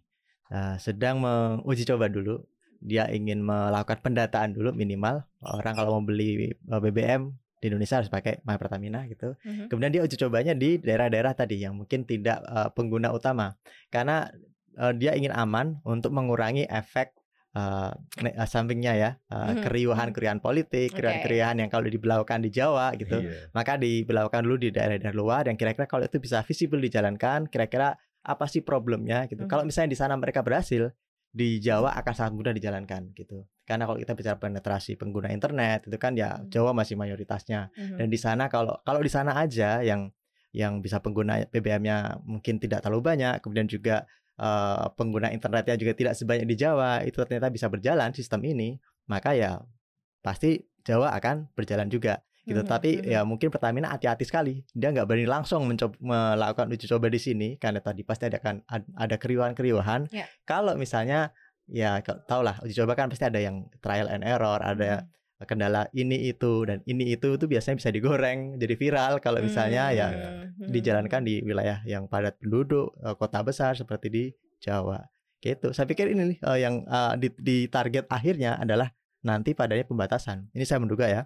Eh, 0.56 0.76
sedang 0.80 1.20
menguji 1.20 1.84
coba 1.84 2.08
dulu. 2.08 2.40
Dia 2.80 3.12
ingin 3.12 3.44
melakukan 3.44 4.00
pendataan 4.00 4.56
dulu 4.56 4.72
minimal 4.72 5.26
orang 5.44 5.74
kalau 5.76 6.00
mau 6.00 6.04
beli 6.06 6.54
eh, 6.56 6.80
BBM 6.80 7.28
di 7.60 7.66
Indonesia 7.68 8.00
harus 8.00 8.08
pakai 8.08 8.40
My 8.48 8.56
Pertamina 8.56 9.04
gitu. 9.10 9.36
Mhm. 9.44 9.68
Kemudian 9.68 9.92
dia 9.92 10.02
uji 10.06 10.16
cobanya 10.16 10.54
di 10.56 10.80
daerah-daerah 10.80 11.36
tadi 11.36 11.60
yang 11.60 11.76
mungkin 11.76 12.08
tidak 12.08 12.40
eh, 12.48 12.70
pengguna 12.72 13.12
utama. 13.12 13.52
Karena 13.92 14.32
eh, 14.80 14.94
dia 14.96 15.12
ingin 15.20 15.36
aman 15.36 15.84
untuk 15.84 16.16
mengurangi 16.16 16.64
efek 16.72 17.12
ne- 18.20 18.36
eh, 18.36 18.48
sampingnya 18.48 18.94
ya, 18.96 19.10
eh, 19.32 19.56
Mhm, 19.56 19.64
keriuhan-keriuhan 19.64 20.40
politik, 20.40 20.92
Oke. 20.92 21.00
keriuhan-keriuhan 21.00 21.56
yang 21.64 21.70
kalau 21.72 21.88
diberlakukan 21.88 22.40
di 22.44 22.52
Jawa 22.52 22.92
gitu 22.96 23.24
Iya. 23.24 23.52
maka 23.52 23.76
diberlakukan 23.76 24.44
dulu 24.44 24.56
di 24.60 24.70
daerah-daerah 24.72 25.16
luar 25.16 25.42
dan 25.48 25.56
kira-kira 25.56 25.88
kalau 25.88 26.04
itu 26.04 26.20
bisa 26.20 26.44
visible 26.44 26.80
dijalankan 26.80 27.48
kira-kira 27.48 27.96
apa 28.26 28.50
sih 28.50 28.66
problemnya 28.66 29.30
gitu. 29.30 29.46
Mhm. 29.46 29.50
kalau 29.50 29.64
misalnya 29.64 29.94
di 29.94 30.00
sana 30.00 30.18
mereka 30.18 30.42
berhasil 30.42 30.90
di 31.30 31.60
Jawa 31.60 31.94
akan 32.00 32.14
sangat 32.16 32.34
mudah 32.34 32.54
dijalankan 32.56 33.12
gitu. 33.14 33.44
Karena 33.68 33.84
kalau 33.86 34.00
kita 34.00 34.16
bicara 34.16 34.40
penetrasi 34.40 34.96
pengguna 34.96 35.30
internet 35.30 35.84
itu 35.86 35.98
kan 36.00 36.16
ya 36.16 36.40
Mhm. 36.40 36.48
Jawa 36.50 36.72
masih 36.72 36.96
mayoritasnya. 36.96 37.70
Dan 38.00 38.08
di 38.08 38.16
sana 38.16 38.48
kalau 38.48 38.80
kalau 38.82 39.04
di 39.04 39.12
sana 39.12 39.36
aja 39.36 39.84
yang 39.84 40.10
yang 40.56 40.80
bisa 40.80 41.04
pengguna 41.04 41.44
BBM-nya 41.52 42.24
mungkin 42.24 42.56
tidak 42.64 42.80
terlalu 42.82 43.04
banyak 43.14 43.44
kemudian 43.44 43.68
juga 43.68 44.08
eh, 44.36 44.86
pengguna 44.96 45.32
internetnya 45.32 45.76
juga 45.76 45.96
tidak 45.96 46.14
sebanyak 46.16 46.48
di 46.48 46.56
Jawa 46.60 47.04
itu 47.04 47.20
ternyata 47.24 47.48
bisa 47.48 47.68
berjalan 47.72 48.12
sistem 48.12 48.44
ini 48.44 48.76
maka 49.08 49.32
ya 49.32 49.60
pasti 50.20 50.60
Jawa 50.84 51.16
akan 51.16 51.52
berjalan 51.56 51.88
juga 51.88 52.20
gitu 52.46 52.62
Mhm, 52.62 52.70
tapi 52.70 53.02
mhm. 53.02 53.10
ya 53.10 53.22
mungkin 53.26 53.50
Pertamina 53.50 53.90
hati-hati 53.90 54.22
sekali 54.22 54.62
dia 54.72 54.94
nggak 54.94 55.06
berani 55.06 55.26
langsung 55.26 55.66
mencoba 55.66 55.98
melakukan 56.00 56.70
uji 56.70 56.86
coba 56.86 57.10
di 57.10 57.18
sini 57.18 57.50
karena 57.58 57.82
tadi 57.82 58.06
pasti 58.06 58.30
ada 58.30 58.38
kan 58.38 58.62
ad- 58.70 58.86
ada 58.94 59.18
keriuhan-keriuhan 59.18 60.14
Ya. 60.14 60.30
kalau 60.46 60.78
misalnya 60.78 61.34
ya 61.66 61.98
tau 62.30 62.46
lah 62.46 62.62
uji 62.62 62.78
coba 62.78 62.94
kan 62.94 63.10
pasti 63.10 63.26
ada 63.26 63.42
yang 63.42 63.66
trial 63.82 64.06
and 64.08 64.22
error 64.22 64.62
ada 64.62 65.04
Mhm. 65.04 65.44
kendala 65.44 65.90
ini 65.92 66.30
itu 66.30 66.64
dan 66.64 66.80
ini 66.86 67.12
itu 67.12 67.36
itu 67.36 67.46
biasanya 67.46 67.82
bisa 67.82 67.90
digoreng 67.90 68.56
jadi 68.56 68.74
viral 68.74 69.14
kalau 69.20 69.42
misalnya 69.42 69.90
ya 69.92 70.08
Mhm. 70.48 70.70
dijalankan 70.70 71.22
di 71.22 71.42
wilayah 71.42 71.82
yang 71.84 72.06
padat 72.06 72.38
penduduk 72.38 72.94
eh, 73.02 73.16
kota 73.18 73.42
besar 73.42 73.74
seperti 73.74 74.08
di 74.08 74.24
Jawa 74.62 75.02
gitu 75.42 75.74
saya 75.74 75.86
pikir 75.86 76.14
ini 76.14 76.34
nih 76.34 76.38
eh, 76.40 76.58
yang 76.62 76.86
eh, 76.86 77.14
di, 77.18 77.28
di 77.36 77.58
target 77.68 78.06
akhirnya 78.08 78.56
adalah 78.56 78.94
nanti 79.22 79.52
padanya 79.52 79.84
pembatasan 79.84 80.54
ini 80.54 80.64
saya 80.64 80.78
menduga 80.78 81.10
ya 81.10 81.26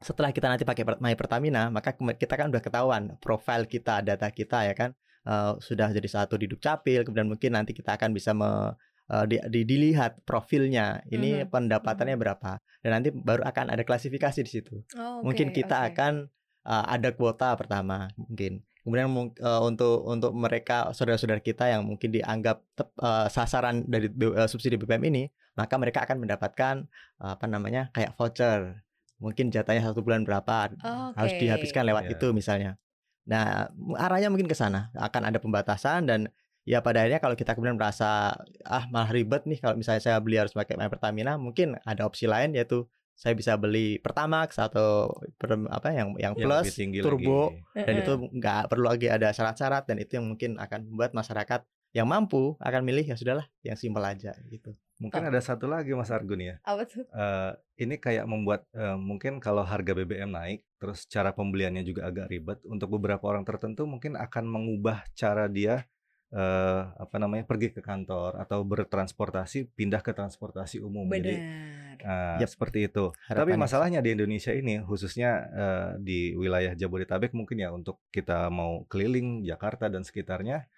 setelah 0.00 0.32
kita 0.32 0.48
nanti 0.48 0.64
pakai 0.64 0.82
My 0.98 1.12
Pertamina 1.12 1.68
maka 1.68 1.92
kita 1.92 2.34
kan 2.34 2.48
udah 2.48 2.58
ketahuan 2.58 3.20
profil 3.20 3.64
kita 3.64 4.00
data 4.00 4.28
kita 4.28 4.64
ya 4.64 4.74
kan 4.74 4.90
eh, 5.22 5.52
sudah 5.60 5.92
jadi 5.92 6.08
satu 6.08 6.34
di 6.34 6.48
Dukcapil 6.48 7.04
kemudian 7.04 7.28
mungkin 7.28 7.52
nanti 7.52 7.76
kita 7.76 8.00
akan 8.00 8.10
bisa 8.10 8.32
me, 8.32 8.72
eh, 9.06 9.24
di, 9.28 9.36
di- 9.52 9.66
dilihat 9.68 10.24
profilnya 10.24 11.04
ini 11.06 11.44
Mhm. 11.44 11.52
pendapatannya 11.52 12.16
berapa 12.16 12.56
dan 12.80 12.90
nanti 12.96 13.12
baru 13.12 13.44
akan 13.44 13.76
ada 13.76 13.84
klasifikasi 13.84 14.40
di 14.40 14.50
situ 14.50 14.80
Oh, 14.96 15.20
mungkin 15.20 15.52
oke, 15.52 15.60
kita 15.60 15.76
oke. 15.76 15.88
akan 15.92 16.12
uh, 16.64 16.84
ada 16.88 17.12
kuota 17.12 17.52
pertama 17.54 18.08
mungkin 18.16 18.64
kemudian 18.80 19.12
uh, 19.44 19.60
untuk 19.60 20.00
untuk 20.08 20.32
mereka 20.32 20.88
saudara-saudara 20.96 21.44
kita 21.44 21.68
yang 21.68 21.84
mungkin 21.84 22.08
dianggap 22.08 22.64
tep- 22.72 22.96
uh, 22.96 23.28
sasaran 23.28 23.84
dari 23.84 24.08
uh, 24.08 24.48
subsidi 24.48 24.80
BBM 24.80 25.04
ini 25.12 25.22
maka 25.52 25.76
mereka 25.76 26.08
akan 26.08 26.24
mendapatkan 26.24 26.88
uh, 27.20 27.36
apa 27.36 27.44
namanya 27.44 27.92
kayak 27.92 28.16
voucher 28.16 28.80
mungkin 29.20 29.52
jatahnya 29.52 29.84
satu 29.84 30.00
bulan 30.00 30.24
berapa 30.24 30.72
harus 31.14 31.32
Oke. 31.36 31.40
dihabiskan 31.40 31.84
lewat 31.84 32.08
Iya. 32.08 32.12
itu 32.16 32.26
misalnya 32.32 32.80
nah 33.22 33.68
arahnya 34.00 34.32
mungkin 34.32 34.48
ke 34.48 34.56
sana 34.56 34.88
akan 34.96 35.28
ada 35.28 35.38
pembatasan 35.38 36.08
dan 36.08 36.20
ya 36.64 36.80
pada 36.80 37.04
akhirnya 37.04 37.20
kalau 37.20 37.36
kita 37.36 37.52
kemudian 37.52 37.76
merasa 37.76 38.32
ah 38.64 38.84
malah 38.88 39.12
ribet 39.12 39.44
nih 39.44 39.60
kalau 39.60 39.76
misalnya 39.76 40.00
saya 40.00 40.16
beli 40.18 40.40
harus 40.40 40.50
pakai 40.50 40.74
My 40.74 40.88
Pertamina 40.88 41.36
mungkin 41.36 41.76
ada 41.84 42.04
opsi 42.04 42.24
lain 42.24 42.52
yaitu 42.52 42.88
saya 43.12 43.36
bisa 43.36 43.52
beli 43.54 44.00
Pertamax 44.00 44.56
atau 44.56 45.12
per- 45.36 45.68
apa 45.68 45.92
yang 45.92 46.16
yang 46.16 46.32
Yang 46.32 46.40
plus 46.40 46.64
lebih 46.64 46.76
tinggi 46.80 46.98
turbo 47.00 47.52
lagi. 47.52 47.84
dan 47.84 47.94
itu 48.00 48.12
nggak 48.32 48.60
perlu 48.66 48.86
lagi 48.88 49.06
ada 49.06 49.28
syarat-syarat 49.30 49.84
dan 49.84 49.96
itu 50.00 50.16
yang 50.16 50.26
mungkin 50.26 50.56
akan 50.56 50.88
membuat 50.88 51.12
masyarakat 51.12 51.60
yang 51.90 52.06
mampu 52.06 52.54
akan 52.58 52.82
milih 52.82 53.02
ya 53.04 53.16
sudahlah 53.16 53.46
yang 53.60 53.74
simpel 53.74 54.02
aja 54.02 54.34
gitu. 54.46 54.74
mungkin 54.96 55.24
Oh. 55.24 55.28
ada 55.32 55.40
satu 55.40 55.64
lagi 55.64 55.90
Mas 55.90 56.12
Argun 56.12 56.38
ya 56.38 56.60
apa 56.60 56.84
tuh? 56.84 57.08
Eh, 57.08 57.52
ini 57.80 57.96
kayak 57.96 58.28
membuat 58.28 58.68
eh, 58.70 58.94
mungkin 58.94 59.40
kalau 59.40 59.64
harga 59.64 59.96
BBM 59.96 60.28
naik, 60.28 60.60
terus 60.76 61.08
cara 61.08 61.32
pembeliannya 61.32 61.80
juga 61.80 62.04
agak 62.04 62.28
ribet. 62.28 62.60
Untuk 62.64 62.92
beberapa 62.92 63.24
orang 63.24 63.42
tertentu 63.42 63.88
mungkin 63.88 64.12
akan 64.14 64.44
mengubah 64.44 65.02
cara 65.14 65.48
dia 65.48 65.88
eh, 66.30 66.82
apa 66.94 67.16
namanya 67.16 67.42
pergi 67.42 67.72
ke 67.72 67.80
kantor 67.80 68.38
atau 68.38 68.60
bertransportasi, 68.62 69.72
pindah 69.72 69.98
ke 69.98 70.12
transportasi 70.12 70.78
umum. 70.78 71.08
Jadi 71.08 71.32
Benar. 71.32 72.36
eh, 72.36 72.44
Yap. 72.44 72.50
seperti 72.52 72.86
itu. 72.86 73.10
Tapi 73.10 73.24
Harapannya. 73.50 73.56
masalahnya 73.58 74.00
di 74.00 74.12
Indonesia 74.12 74.52
ini, 74.52 74.78
khususnya 74.80 75.30
eh, 75.50 75.90
di 75.98 76.36
wilayah 76.36 76.76
Jabodetabek 76.76 77.32
mungkin 77.32 77.56
ya 77.56 77.72
untuk 77.72 78.04
kita 78.10 78.46
mau 78.46 78.84
keliling 78.86 79.42
Jakarta 79.42 79.88
dan 79.88 80.04
sekitarnya, 80.04 80.68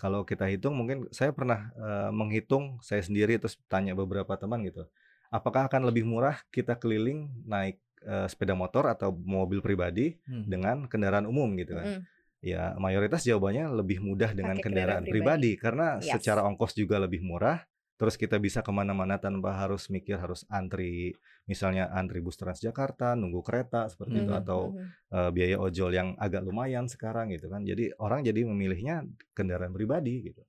kalau 0.00 0.24
kita 0.24 0.48
hitung 0.48 0.72
mungkin 0.80 1.04
saya 1.12 1.36
pernah 1.36 1.68
eh, 1.76 2.08
menghitung 2.10 2.80
saya 2.80 3.04
sendiri 3.04 3.36
terus 3.36 3.60
tanya 3.68 3.92
beberapa 3.92 4.32
teman 4.40 4.64
gitu, 4.64 4.88
apakah 5.28 5.68
akan 5.68 5.84
lebih 5.84 6.08
murah 6.08 6.40
kita 6.48 6.80
keliling 6.80 7.28
naik 7.44 7.76
eh, 8.00 8.24
sepeda 8.32 8.56
motor 8.56 8.88
atau 8.88 9.12
mobil 9.12 9.60
pribadi 9.60 10.16
Hmm. 10.24 10.48
dengan 10.48 10.76
kendaraan 10.88 11.28
umum 11.28 11.52
gitu 11.60 11.76
kan? 11.76 12.00
Mm-mm. 12.00 12.02
Ya 12.40 12.72
mayoritas 12.80 13.20
jawabannya 13.28 13.68
lebih 13.76 14.00
mudah 14.00 14.32
dengan 14.32 14.56
Pakai 14.56 14.72
kendaraan 14.72 15.04
kendaraan 15.04 15.12
pribadi, 15.12 15.52
karena 15.60 15.86
Yes. 16.00 16.16
secara 16.16 16.40
ongkos 16.48 16.72
juga 16.72 16.96
lebih 16.96 17.20
murah. 17.20 17.60
Terus 18.00 18.16
kita 18.16 18.40
bisa 18.40 18.64
ke 18.64 18.72
mana-mana 18.72 19.20
tanpa 19.20 19.52
harus 19.60 19.92
mikir 19.92 20.16
harus 20.16 20.48
antri, 20.48 21.12
misalnya 21.44 21.92
antri 21.92 22.24
bus 22.24 22.40
Transjakarta, 22.40 23.12
nunggu 23.12 23.44
kereta 23.44 23.92
seperti 23.92 24.24
itu 24.24 24.32
Mhm, 24.32 24.40
atau 24.40 24.72
mhm. 24.72 24.88
eh, 25.12 25.30
biaya 25.36 25.56
ojol 25.60 25.92
yang 25.92 26.08
agak 26.16 26.40
lumayan 26.40 26.88
sekarang 26.88 27.28
gitu 27.36 27.52
kan. 27.52 27.60
Jadi 27.60 27.92
orang 28.00 28.24
jadi 28.24 28.40
memilihnya 28.48 29.04
kendaraan 29.36 29.76
pribadi 29.76 30.32
gitu. 30.32 30.40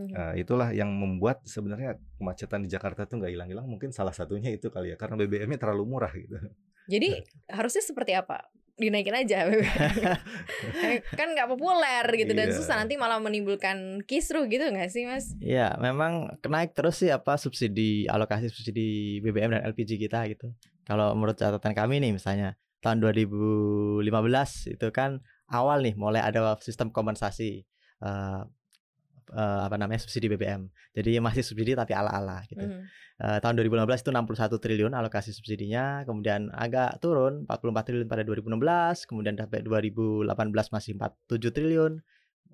Mhm. 0.00 0.10
Nah, 0.16 0.32
itulah 0.32 0.72
yang 0.72 0.88
membuat 0.96 1.44
sebenarnya 1.44 2.00
kemacetan 2.16 2.64
di 2.64 2.72
Jakarta 2.72 3.04
tuh 3.04 3.20
nggak 3.20 3.36
hilang-hilang. 3.36 3.68
Mungkin 3.68 3.92
salah 3.92 4.16
satunya 4.16 4.48
itu 4.48 4.72
kali 4.72 4.90
ya, 4.90 4.96
karena 4.96 5.20
BBM-nya 5.20 5.60
terlalu 5.60 5.84
murah 5.84 6.10
gitu. 6.16 6.40
Jadi 6.88 7.20
harusnya 7.52 7.84
seperti 7.84 8.16
apa 8.16 8.48
dinaikin 8.74 9.14
aja 9.14 9.46
kan 11.18 11.28
nggak 11.30 11.46
populer 11.46 12.02
gitu 12.10 12.34
dan 12.34 12.50
Iya. 12.50 12.56
susah 12.58 12.74
nanti 12.76 12.98
malah 12.98 13.22
menimbulkan 13.22 14.02
kisruh 14.02 14.44
gitu 14.46 14.66
nggak 14.66 14.90
sih 14.90 15.06
mas? 15.06 15.30
Iya, 15.38 15.78
memang 15.78 16.34
naik 16.42 16.74
terus 16.74 16.98
sih 16.98 17.08
apa 17.08 17.38
subsidi 17.38 18.10
alokasi 18.10 18.50
subsidi 18.50 19.18
BBM 19.20 19.54
dan 19.54 19.62
LPG 19.70 19.96
kita 19.96 20.26
gitu. 20.26 20.50
Kalau 20.82 21.14
menurut 21.14 21.38
catatan 21.38 21.72
kami 21.72 22.02
nih 22.02 22.12
misalnya 22.12 22.58
tahun 22.82 23.00
2015 23.00 24.02
itu 24.74 24.86
kan 24.90 25.22
awal 25.48 25.80
nih 25.80 25.94
mulai 25.94 26.20
ada 26.20 26.58
sistem 26.60 26.90
kompensasi 26.90 27.62
eh 28.02 28.42
eh, 29.32 29.60
apa 29.64 29.76
namanya 29.80 30.02
subsidi 30.04 30.28
BBM. 30.28 30.68
Jadi 30.92 31.16
masih 31.22 31.40
subsidi 31.46 31.72
tapi 31.72 31.96
ala-ala 31.96 32.44
gitu. 32.44 32.60
Mhm. 32.60 32.82
Eh, 33.14 33.38
tahun 33.38 33.54
2015 33.56 34.02
itu 34.02 34.10
61 34.10 34.58
triliun 34.58 34.92
alokasi 34.92 35.30
subsidinya, 35.30 36.02
kemudian 36.02 36.50
agak 36.50 36.98
turun 36.98 37.46
44 37.46 37.86
triliun 37.86 38.08
pada 38.10 38.26
2016, 38.26 39.06
kemudian 39.06 39.38
sampai 39.38 39.62
2018 39.62 40.68
masih 40.68 40.98
47 40.98 41.50
triliun. 41.54 42.02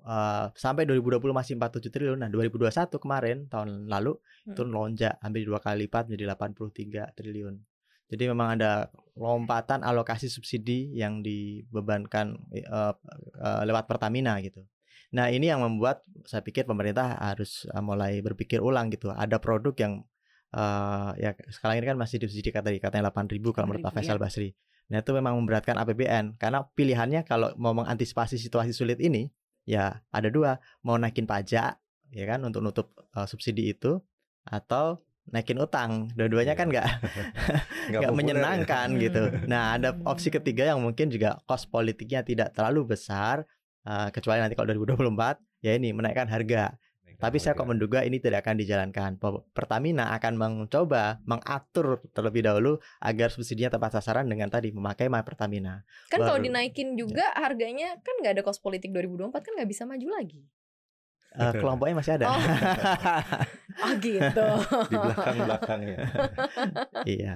eh, 0.01 0.45
sampai 0.57 0.89
2020 0.89 1.29
masih 1.29 1.61
47 1.61 1.93
triliun. 1.93 2.17
Nah, 2.25 2.29
2021 2.33 2.97
kemarin 2.97 3.45
tahun 3.45 3.85
lalu 3.85 4.17
itu 4.49 4.65
Hmm. 4.65 4.73
lonjak 4.73 5.21
hampir 5.21 5.45
dua 5.45 5.61
kali 5.61 5.85
lipat 5.85 6.09
menjadi 6.09 6.33
83 6.33 7.13
triliun. 7.13 7.61
Jadi 8.09 8.23
memang 8.25 8.57
ada 8.57 8.89
lompatan 9.13 9.85
alokasi 9.85 10.25
subsidi 10.25 10.89
yang 10.97 11.21
dibebankan 11.21 12.33
eh, 12.49 12.65
eh, 12.65 13.61
lewat 13.69 13.85
Pertamina 13.85 14.41
gitu. 14.41 14.65
Nah, 15.11 15.27
ini 15.27 15.51
yang 15.51 15.59
membuat 15.59 16.07
saya 16.23 16.39
pikir 16.39 16.63
pemerintah 16.63 17.19
harus 17.19 17.67
eh, 17.67 17.83
mulai 17.83 18.23
berpikir 18.23 18.63
ulang 18.63 18.87
gitu. 18.91 19.11
Ada 19.11 19.43
produk 19.43 19.75
yang 19.75 19.93
eh, 20.55 21.09
ya 21.19 21.31
sekarang 21.51 21.83
ini 21.83 21.85
kan 21.91 21.97
masih 21.99 22.23
disubsidi 22.23 22.51
kata 22.51 22.71
katanya 22.79 23.11
8.000 23.11 23.51
kalau 23.51 23.65
menurut 23.67 23.83
Pak 23.83 23.93
8.000, 23.95 23.97
Faisal 23.99 24.19
Basri. 24.19 24.49
Nah, 24.91 24.99
itu 24.99 25.11
memang 25.15 25.39
memberatkan 25.39 25.75
APBN 25.79 26.35
karena 26.35 26.67
pilihannya 26.75 27.23
kalau 27.23 27.55
mau 27.55 27.71
mengantisipasi 27.71 28.35
situasi 28.35 28.75
sulit 28.75 28.99
ini 28.99 29.31
ya 29.63 30.03
ada 30.11 30.27
dua, 30.27 30.59
mau 30.83 30.99
naikin 30.99 31.23
pajak 31.29 31.79
ya 32.11 32.25
kan 32.27 32.43
untuk 32.43 32.63
nutup 32.63 32.87
eh, 33.15 33.27
subsidi 33.27 33.71
itu 33.71 33.99
atau 34.47 34.99
naikin 35.31 35.59
utang. 35.59 36.11
Dua-duanya 36.15 36.55
kan 36.55 36.71
nggak 36.71 36.87
Nggak 36.91 37.99
nggak 37.99 38.01
populer 38.03 38.15
ya. 38.15 38.19
menyenangkan 38.19 38.87
gitu. 38.99 39.23
Nah, 39.47 39.75
ada 39.75 39.95
opsi 40.07 40.31
ketiga 40.31 40.71
yang 40.71 40.79
mungkin 40.79 41.11
juga 41.11 41.39
cost 41.47 41.67
politiknya 41.67 42.23
tidak 42.23 42.55
terlalu 42.55 42.95
besar 42.95 43.43
eh, 43.87 44.09
kecuali 44.13 44.39
nanti 44.41 44.53
kalau 44.57 44.73
2024 44.73 45.63
ya 45.65 45.71
ini 45.77 45.93
menaikkan 45.93 46.27
harga. 46.29 46.75
Tapi 47.21 47.37
saya 47.37 47.53
kok 47.53 47.69
menduga 47.69 48.01
ini 48.01 48.17
tidak 48.17 48.41
akan 48.41 48.57
dijalankan. 48.57 49.21
Pe- 49.21 49.45
Pertamina 49.53 50.09
akan 50.17 50.33
mencoba 50.41 51.21
mengatur 51.29 52.01
terlebih 52.17 52.41
dahulu 52.41 52.81
agar 52.97 53.29
subsidinya 53.29 53.69
tepat 53.77 54.01
sasaran 54.01 54.25
dengan 54.25 54.49
tadi 54.49 54.73
memakai 54.73 55.05
My 55.05 55.21
Pertamina. 55.21 55.85
Kan 56.09 56.25
kalau 56.25 56.41
Baru. 56.41 56.49
dinaikin 56.49 56.97
juga 56.97 57.29
harganya 57.37 58.01
kan 58.01 58.17
nggak 58.25 58.41
ada 58.41 58.41
kos 58.41 58.57
politik 58.57 58.89
2024 58.89 59.37
kan 59.37 59.51
nggak 59.53 59.69
bisa 59.69 59.85
maju 59.85 60.07
lagi. 60.17 60.49
Eh, 61.31 61.53
kelompoknya 61.61 61.95
masih 61.95 62.13
ada. 62.17 62.25
Oh. 62.27 62.41
Oh 63.85 63.93
gitu. 64.03 64.47
di 64.89 64.95
belakang-belakangnya. 64.97 65.97
iya. 67.21 67.33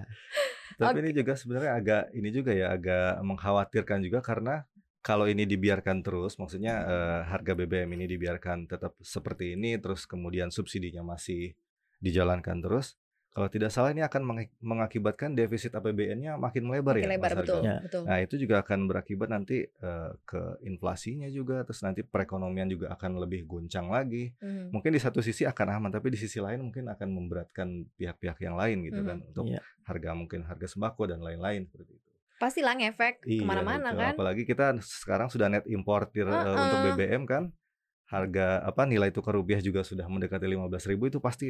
Tapi 0.81 0.97
ini 0.99 1.11
juga 1.15 1.37
sebenarnya 1.37 1.71
agak 1.77 2.03
ini 2.11 2.29
juga 2.33 2.51
ya 2.51 2.73
agak 2.73 3.23
mengkhawatirkan 3.23 4.01
juga 4.03 4.19
karena 4.19 4.65
kalau 5.05 5.29
ini 5.29 5.45
dibiarkan 5.45 6.01
terus, 6.01 6.33
maksudnya 6.41 6.73
eh, 6.81 7.21
harga 7.29 7.53
BBM 7.53 7.93
ini 7.93 8.09
dibiarkan 8.09 8.65
tetap 8.65 8.97
seperti 9.05 9.53
ini, 9.53 9.77
terus 9.77 10.09
kemudian 10.09 10.49
subsidinya 10.49 11.05
masih 11.05 11.53
dijalankan 12.01 12.57
terus. 12.65 12.97
Kalau 13.35 13.51
tidak 13.51 13.67
salah 13.67 13.91
ini 13.91 13.99
akan 13.99 14.23
meng- 14.23 14.55
mengakibatkan 14.63 15.35
defisit 15.35 15.75
APBN-nya 15.75 16.39
makin 16.39 16.63
melebar 16.71 16.95
Makin 16.95 17.03
ya, 17.03 17.11
lebar 17.19 17.31
Mas 17.35 17.39
betul? 17.43 17.61
Ya. 17.67 17.75
betul. 17.83 18.01
Nah 18.07 18.17
itu 18.23 18.35
juga 18.39 18.55
akan 18.63 18.79
berakibat 18.87 19.27
nanti 19.27 19.57
eh, 19.67 20.11
ke 20.23 20.41
inflasinya 20.63 21.27
juga, 21.27 21.67
terus 21.67 21.83
nanti 21.83 21.99
perekonomian 22.01 22.71
juga 22.71 22.95
akan 22.95 23.19
lebih 23.19 23.43
guncang 23.43 23.91
lagi. 23.91 24.31
Mhm. 24.39 24.71
Mungkin 24.71 24.89
di 24.95 25.01
satu 25.03 25.19
sisi 25.19 25.43
akan 25.43 25.67
aman, 25.67 25.91
tapi 25.91 26.15
di 26.15 26.17
sisi 26.17 26.39
lain 26.39 26.63
mungkin 26.63 26.87
akan 26.87 27.09
memberatkan 27.11 27.67
pihak-pihak 27.99 28.39
yang 28.39 28.55
lain 28.55 28.87
gitu 28.87 29.03
Mhm. 29.03 29.07
kan, 29.11 29.17
untuk 29.27 29.45
Iya. 29.51 29.61
harga 29.83 30.09
mungkin 30.15 30.39
harga 30.47 30.67
sembako 30.71 31.03
dan 31.11 31.19
lain-lain 31.19 31.67
seperti. 31.67 31.94
Pastilah 32.35 32.75
ngefek 32.75 33.23
Iya, 33.23 33.41
ke 33.41 33.43
mana-mana 33.43 33.89
kan. 33.91 34.13
Apalagi 34.13 34.43
kita 34.43 34.75
sekarang 34.81 35.31
sudah 35.31 35.47
net 35.47 35.63
importir 35.65 36.27
eh, 36.27 36.33
Heeh. 36.33 36.55
untuk 36.57 36.77
BBM 36.93 37.23
kan, 37.23 37.43
harga 38.05 38.61
apa 38.61 38.83
nilai 38.83 39.09
tukar 39.09 39.33
rupiah 39.33 39.57
juga 39.59 39.81
sudah 39.81 40.05
mendekati 40.05 40.45
15.000 40.45 41.09
itu 41.09 41.19
pasti 41.19 41.49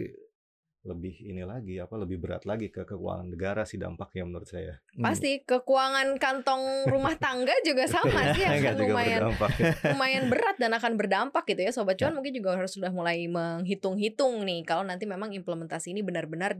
lebih 0.86 1.18
ini 1.18 1.42
lagi 1.42 1.82
apa 1.82 1.98
lebih 1.98 2.22
berat 2.22 2.46
lagi 2.46 2.70
ke 2.70 2.86
keuangan 2.86 3.34
negara 3.34 3.65
sih 3.65 3.82
dampaknya 3.82 4.22
menurut 4.22 4.46
saya. 4.46 4.77
Hmm. 4.94 5.01
Pasti 5.01 5.42
keuangan 5.42 6.13
kantong 6.22 6.86
rumah 6.86 7.18
tangga 7.18 7.58
juga 7.65 7.89
sama 7.98 8.38
sih 8.38 8.46
akan 8.46 8.74
lumayan 8.86 9.20
berdampak. 9.25 9.50
lumayan 9.98 10.24
berat 10.30 10.56
dan 10.62 10.72
akan 10.77 10.94
berdampak 10.94 11.44
gitu 11.50 11.65
ya 11.65 11.74
sobat 11.74 11.98
Ya. 11.98 12.06
cuan 12.06 12.22
mungkin 12.22 12.38
juga 12.38 12.54
harus 12.54 12.77
sudah 12.77 12.94
mulai 12.94 13.25
menghitung-hitung 13.25 14.46
nih 14.46 14.62
kalau 14.62 14.86
nanti 14.86 15.10
memang 15.10 15.34
implementasi 15.34 15.89
ini 15.89 16.06
benar-benar 16.06 16.54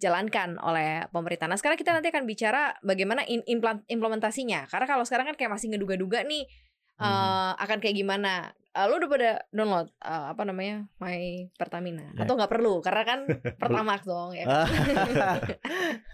dijalankan 0.00 0.56
oleh 0.58 1.04
pemerintah. 1.08 1.44
Nah 1.44 1.54
sekarang 1.54 1.76
kita 1.76 1.92
nanti 1.92 2.08
akan 2.08 2.24
bicara 2.24 2.72
bagaimana 2.80 3.20
in- 3.26 3.44
implementasinya 3.86 4.64
karena 4.64 4.88
kalau 4.88 5.04
sekarang 5.04 5.28
kan 5.28 5.36
kayak 5.36 5.52
masih 5.52 5.68
ngeduga-duga 5.68 6.24
nih 6.24 6.48
Hmm. 6.96 7.56
akan 7.56 7.78
kayak 7.78 7.96
gimana. 7.96 8.52
Eh, 8.70 8.84
lu 8.84 8.96
udah 8.96 9.08
pada 9.08 9.30
download 9.50 9.88
eh, 9.98 10.26
apa 10.30 10.44
namanya 10.44 10.84
My 10.96 11.48
Pertamina 11.50 12.12
Ya. 12.12 12.22
atau 12.22 12.36
nggak 12.36 12.48
perlu 12.50 12.78
karena 12.78 13.02
kan 13.02 13.20
Pertamax 13.60 14.04
dong 14.04 14.30
ya. 14.30 14.44
kan? 14.46 14.68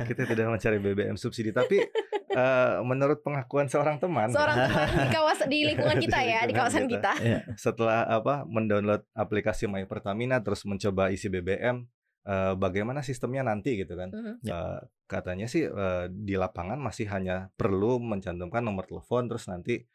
kita 0.09 0.23
tidak 0.25 0.47
mencari 0.49 0.79
BBM 0.79 1.15
subsidi 1.15 1.51
tapi 1.51 1.83
eh, 2.31 2.73
menurut 2.83 3.21
pengakuan 3.21 3.67
seorang 3.67 3.99
teman 3.99 4.31
Seorang 4.31 4.57
teman 4.63 4.89
di 5.03 5.09
kawasan 5.11 5.47
di 5.49 5.59
lingkungan 5.65 5.99
kita 5.99 6.19
Di 6.19 6.29
ya 6.29 6.41
di 6.43 6.55
kawasan 6.55 6.87
kita. 6.87 7.13
kita. 7.15 7.41
setelah 7.57 8.07
apa 8.07 8.47
mendownload 8.47 9.05
aplikasi 9.11 9.67
My 9.67 9.85
Pertamina 9.85 10.39
terus 10.39 10.63
mencoba 10.63 11.11
isi 11.11 11.27
BBM 11.27 11.83
eh, 12.27 12.55
bagaimana 12.59 13.01
sistemnya 13.07 13.47
nanti 13.47 13.79
gitu 13.79 13.95
kan 13.95 14.11
Mhm. 14.11 14.35
Eh, 14.45 14.81
katanya 15.07 15.47
sih 15.47 15.65
eh, 15.65 16.05
di 16.11 16.35
lapangan 16.35 16.79
masih 16.83 17.07
hanya 17.15 17.49
perlu 17.55 18.03
mencantumkan 18.03 18.63
nomor 18.67 18.85
telepon 18.91 19.31
terus 19.31 19.47
nanti 19.47 19.87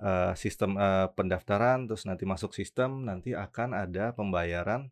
eh, 0.00 0.32
sistem 0.38 0.78
eh, 0.78 1.06
pendaftaran 1.12 1.90
terus 1.90 2.06
nanti 2.06 2.24
masuk 2.24 2.54
sistem 2.54 3.04
nanti 3.04 3.34
akan 3.34 3.74
ada 3.74 4.14
pembayaran 4.14 4.88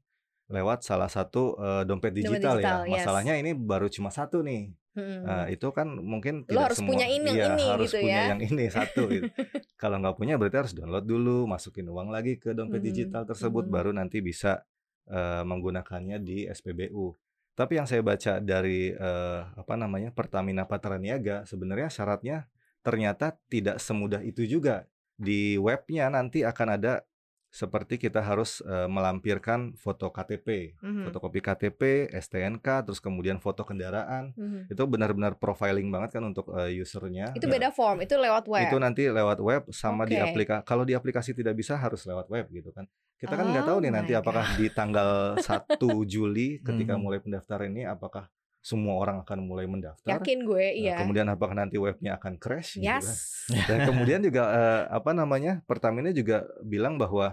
lewat 0.48 0.82
salah 0.82 1.08
satu 1.08 1.54
eh, 1.60 1.82
dompet 1.86 2.10
Dompet 2.12 2.24
digital, 2.24 2.56
digital, 2.58 2.78
ya 2.84 2.88
yes. 2.88 2.94
masalahnya 3.00 3.34
ini 3.38 3.50
baru 3.54 3.86
cuma 3.88 4.10
satu 4.10 4.42
nih 4.42 4.74
Mhm. 4.98 5.22
Nah, 5.22 5.46
itu 5.46 5.68
kan 5.70 5.86
mungkin 5.94 6.42
Lo 6.42 6.50
tidak 6.50 6.62
harus 6.74 6.78
semua 6.82 6.90
punya 6.98 7.06
ini, 7.06 7.30
iya, 7.30 7.54
ini 7.54 7.64
harus 7.70 7.86
gitu 7.86 8.02
punya 8.02 8.18
ya. 8.18 8.30
yang 8.34 8.40
ini 8.42 8.64
satu 8.66 9.02
gitu. 9.06 9.30
Kalau 9.82 9.96
nggak 10.02 10.16
punya 10.18 10.34
berarti 10.34 10.56
harus 10.58 10.74
download 10.74 11.06
dulu, 11.06 11.46
masukin 11.46 11.86
uang 11.86 12.10
lagi 12.10 12.34
ke 12.42 12.50
dompet 12.50 12.82
Mhm, 12.82 12.88
digital 12.90 13.22
tersebut 13.22 13.70
mhm. 13.70 13.72
baru 13.72 13.90
nanti 13.94 14.18
bisa 14.18 14.66
eh, 15.08 15.42
menggunakannya 15.44 16.20
di 16.20 16.44
SPBU. 16.46 17.16
Tapi 17.58 17.74
yang 17.74 17.90
saya 17.90 18.06
baca 18.06 18.38
dari 18.38 18.94
eh, 18.94 19.40
apa 19.42 19.74
namanya 19.74 20.14
Pertamina 20.14 20.62
Patraniaga 20.68 21.42
sebenarnya 21.42 21.90
syaratnya 21.90 22.46
ternyata 22.86 23.34
tidak 23.50 23.82
semudah 23.82 24.22
itu 24.22 24.46
juga. 24.46 24.86
Di 25.18 25.58
webnya 25.58 26.06
nanti 26.14 26.46
akan 26.46 26.78
ada 26.78 27.02
seperti 27.48 27.96
kita 27.96 28.20
harus 28.20 28.60
eh, 28.60 28.86
melampirkan 28.86 29.72
foto 29.74 30.12
KTP, 30.12 30.76
Mhm. 30.84 31.02
fotokopi 31.08 31.40
KTP, 31.40 32.12
STNK, 32.12 32.84
terus 32.84 33.00
kemudian 33.00 33.40
foto 33.40 33.64
kendaraan 33.64 34.36
Mhm. 34.36 34.68
itu 34.68 34.82
benar-benar 34.84 35.40
profiling 35.40 35.88
banget 35.88 36.20
kan 36.20 36.24
untuk 36.28 36.52
eh, 36.54 36.76
usernya. 36.76 37.32
Itu 37.32 37.48
Nah, 37.48 37.54
beda 37.56 37.68
form, 37.72 38.04
itu 38.04 38.14
lewat 38.20 38.44
web. 38.46 38.68
Itu 38.68 38.76
nanti 38.76 39.08
lewat 39.08 39.38
web 39.40 39.62
sama 39.72 40.04
di 40.04 40.20
Oke. 40.20 40.28
aplikasi. 40.28 40.62
Kalau 40.68 40.84
di 40.84 40.92
aplikasi 40.92 41.32
tidak 41.32 41.56
bisa 41.56 41.74
harus 41.80 42.04
lewat 42.04 42.28
web 42.28 42.46
gitu 42.52 42.68
kan. 42.70 42.84
Kita 43.18 43.34
kan 43.34 43.50
nggak 43.50 43.66
tahu 43.66 43.78
Oh 43.78 43.82
nih 43.82 43.90
nanti 43.90 44.12
my 44.14 44.20
apakah 44.22 44.46
di 44.54 44.66
tanggal 44.70 45.10
1 45.48 45.90
Juli 46.06 46.60
ketika 46.60 46.94
Mhm. 46.94 47.02
mulai 47.02 47.18
pendaftaran 47.18 47.72
ini 47.72 47.88
apakah 47.88 48.28
semua 48.68 48.94
orang 48.98 49.24
akan 49.24 49.38
mulai 49.40 49.64
mendaftar. 49.64 50.04
Yakin 50.12 50.44
gue, 50.44 50.66
Nah, 50.68 50.76
iya. 50.76 50.96
kemudian 51.00 51.24
apakah 51.26 51.56
nanti 51.56 51.76
webnya 51.76 52.14
akan 52.14 52.36
crash 52.36 52.76
gitu 52.76 52.84
kan. 52.84 53.00
yes. 53.00 53.48
Dan 53.68 53.88
kemudian 53.88 54.20
juga 54.20 54.42
eh, 54.46 54.82
apa 54.90 55.10
namanya? 55.12 55.64
Pertamina 55.64 56.12
juga 56.12 56.44
bilang 56.60 56.94
bahwa 56.94 57.32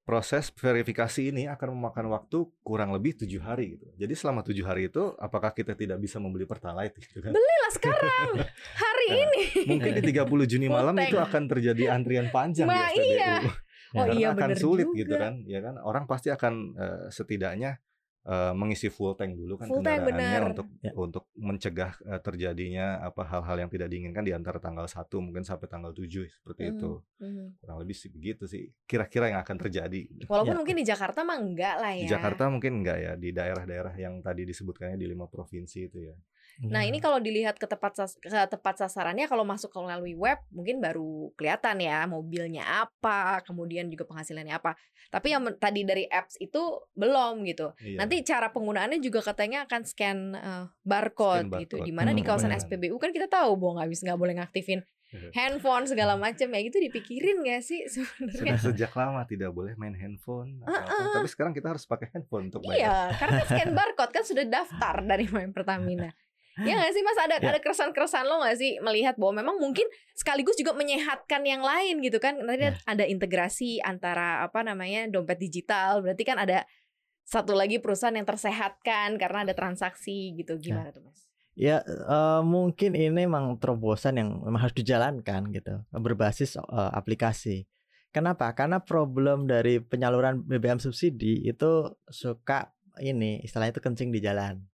proses 0.00 0.50
verifikasi 0.50 1.30
ini 1.30 1.46
akan 1.46 1.70
memakan 1.70 2.10
waktu 2.10 2.42
kurang 2.60 2.90
lebih 2.90 3.14
tujuh 3.16 3.38
hari 3.38 3.78
gitu. 3.78 3.86
Jadi 3.94 4.10
selama 4.12 4.42
tujuh 4.42 4.66
hari 4.66 4.90
itu, 4.90 5.14
apakah 5.16 5.54
kita 5.54 5.78
tidak 5.78 5.96
bisa 5.96 6.18
membeli 6.18 6.42
pertalite 6.44 6.98
gitu 7.06 7.22
kan? 7.22 7.30
Belilah 7.30 7.70
sekarang. 7.70 8.28
Hari 8.82 9.06
Nah, 9.06 9.16
ini. 9.22 9.42
Mungkin 9.70 9.90
di 9.96 10.02
30 10.10 10.50
Juni 10.50 10.66
malam 10.66 10.94
Full 10.94 11.06
itu 11.06 11.16
akan 11.16 11.42
terjadi 11.46 11.84
antrian 11.90 12.26
panjang 12.28 12.66
Nah, 12.66 12.90
di 12.90 12.98
SPBU. 12.98 13.06
iya. 13.08 13.34
Oh 13.90 14.06
Karena 14.06 14.14
iya 14.14 14.28
akan 14.30 14.50
sulit 14.54 14.86
juga. 14.86 14.98
gitu 14.98 15.14
kan, 15.14 15.34
ya 15.46 15.60
kan? 15.60 15.74
Orang 15.78 16.04
pasti 16.06 16.26
akan 16.28 16.54
eh, 16.74 17.02
setidaknya 17.10 17.78
eh, 18.22 18.52
mengisi 18.52 18.88
full 18.88 19.16
tank 19.16 19.32
dulu 19.32 19.56
kan 19.56 19.66
Full 19.66 19.80
tank, 19.80 20.04
kendaraannya 20.04 20.12
benar. 20.12 20.50
untuk 20.52 20.66
Ya. 20.80 20.92
untuk 20.92 21.24
mencegah 21.34 21.92
eh, 22.04 22.20
terjadinya 22.20 23.00
apa 23.00 23.22
hal-hal 23.24 23.56
yang 23.58 23.70
tidak 23.72 23.88
diinginkan 23.88 24.20
di 24.20 24.32
antara 24.32 24.58
tanggal 24.58 24.84
1 24.84 25.20
mungkin 25.20 25.40
sampai 25.40 25.66
tanggal 25.66 25.90
7 25.90 26.28
seperti 26.28 26.68
Mhm. 26.68 26.72
itu. 26.76 26.90
Mhm. 27.18 27.44
Kurang 27.58 27.78
lebih 27.80 27.96
sih 27.96 28.08
begitu 28.08 28.44
sih. 28.44 28.68
Kira-kira 28.84 29.32
yang 29.32 29.40
akan 29.40 29.56
terjadi. 29.58 30.00
Walaupun 30.28 30.52
Ya. 30.52 30.58
mungkin 30.60 30.76
di 30.76 30.84
Jakarta 30.84 31.20
mah 31.22 31.38
enggak 31.38 31.74
lah 31.80 31.92
ya. 31.96 32.02
Di 32.04 32.08
Jakarta 32.08 32.42
mungkin 32.48 32.72
enggak 32.84 32.98
ya, 33.00 33.12
di 33.16 33.28
daerah-daerah 33.32 33.94
yang 33.96 34.20
tadi 34.20 34.44
disebutkannya 34.44 34.96
di 34.96 35.06
lima 35.08 35.24
provinsi 35.24 35.88
itu 35.88 35.98
ya. 36.04 36.16
Nah, 36.60 36.80
Iya. 36.80 36.88
ini 36.88 36.98
kalau 36.98 37.16
dilihat 37.16 37.54
ke 37.54 37.64
tepat 37.64 37.94
sas- 37.94 38.16
ke 38.16 38.28
tepat 38.28 38.76
sasarannya 38.78 39.24
kalau 39.24 39.42
masuk 39.42 39.70
melalui 39.74 40.12
web 40.12 40.36
mungkin 40.50 40.78
baru 40.78 41.30
kelihatan 41.34 41.78
ya 41.78 42.04
mobilnya 42.04 42.62
apa, 42.84 43.40
kemudian 43.42 43.86
juga 43.86 44.04
penghasilannya 44.04 44.52
apa. 44.52 44.76
Tapi 45.08 45.30
yang 45.30 45.42
tadi 45.56 45.82
dari 45.82 46.04
apps 46.04 46.36
itu 46.36 46.60
belum 46.92 47.42
gitu. 47.44 47.72
Iya. 47.78 47.98
Nanti 47.98 48.20
cara 48.22 48.48
penggunaannya 48.48 48.98
juga 48.98 49.22
katanya 49.22 49.64
akan 49.64 49.80
scan 49.82 50.18
eh, 50.32 50.64
barcode, 50.82 51.46
Scan 51.46 51.60
gitu. 51.60 51.76
barcode. 51.76 51.86
Di 51.86 51.92
mana 51.92 52.10
di 52.10 52.20
Hmm, 52.20 52.28
kawasan 52.28 52.50
benar. 52.50 52.60
SPBU 52.60 52.96
kan 52.96 53.10
kita 53.10 53.26
tahu 53.26 53.54
bahwa 53.54 53.80
nggak 53.80 53.90
bisa 53.90 54.02
nggak 54.04 54.20
boleh 54.20 54.34
ngaktifin 54.36 54.80
Iya. 55.10 55.26
handphone 55.34 55.84
segala 55.84 56.14
macam 56.22 56.46
ya 56.46 56.60
gitu 56.62 56.78
dipikirin 56.78 57.42
gak 57.42 57.60
sih 57.60 57.82
sebenarnya? 57.84 58.54
sudah 58.54 58.62
sejak 58.64 58.92
lama 58.94 59.24
tidak 59.24 59.50
boleh 59.50 59.74
main 59.74 59.90
handphone 59.92 60.62
atau 60.62 60.70
apa. 60.86 61.14
tapi 61.16 61.26
sekarang 61.26 61.50
kita 61.50 61.66
harus 61.68 61.82
pakai 61.82 62.14
handphone 62.14 62.46
untuk 62.46 62.62
bayar. 62.62 62.78
Iya, 62.78 62.96
karena 63.18 63.40
scan 63.42 63.70
barcode 63.76 64.12
kan 64.12 64.22
sudah 64.22 64.44
daftar 64.44 65.02
dari 65.02 65.26
main 65.26 65.50
Pertamina. 65.50 66.14
Ya 66.66 66.74
nggak 66.76 66.92
sih 66.92 67.02
Mas 67.02 67.18
ada 67.18 67.36
Ya. 67.40 67.50
ada 67.52 67.60
keresahan-keresahan 67.60 68.26
lo 68.28 68.42
nggak 68.44 68.56
sih 68.58 68.76
melihat 68.84 69.14
bahwa 69.16 69.40
memang 69.40 69.56
mungkin 69.56 69.86
sekaligus 70.12 70.56
juga 70.60 70.76
menyehatkan 70.76 71.40
yang 71.44 71.64
lain 71.64 72.04
gitu 72.04 72.20
kan? 72.20 72.36
Nanti 72.36 72.68
Ya. 72.68 72.76
ada 72.84 73.04
integrasi 73.04 73.80
antara 73.80 74.44
apa 74.44 74.60
namanya 74.60 75.08
dompet 75.08 75.40
digital, 75.40 76.04
berarti 76.04 76.22
kan 76.22 76.36
ada 76.36 76.68
satu 77.24 77.54
lagi 77.54 77.78
perusahaan 77.78 78.12
yang 78.12 78.26
tersehatkan 78.26 79.14
karena 79.16 79.46
ada 79.46 79.54
transaksi 79.54 80.34
gitu. 80.34 80.58
Gimana 80.58 80.90
tuh 80.90 81.06
Mas? 81.06 81.30
Ya 81.54 81.82
eh, 81.86 82.42
mungkin 82.42 82.94
ini 82.94 83.26
memang 83.26 83.58
terobosan 83.58 84.16
yang 84.16 84.40
memang 84.40 84.64
harus 84.64 84.76
dijalankan 84.76 85.50
gitu 85.52 85.82
berbasis 85.92 86.56
eh, 86.56 86.90
aplikasi. 86.94 87.66
Kenapa? 88.10 88.50
Karena 88.58 88.82
problem 88.82 89.46
dari 89.46 89.78
penyaluran 89.78 90.42
BBM 90.42 90.82
subsidi 90.82 91.46
itu 91.46 91.94
suka 92.10 92.74
ini 92.98 93.38
istilahnya 93.46 93.78
itu 93.78 93.82
kencing 93.82 94.10
di 94.10 94.18
jalan. 94.18 94.66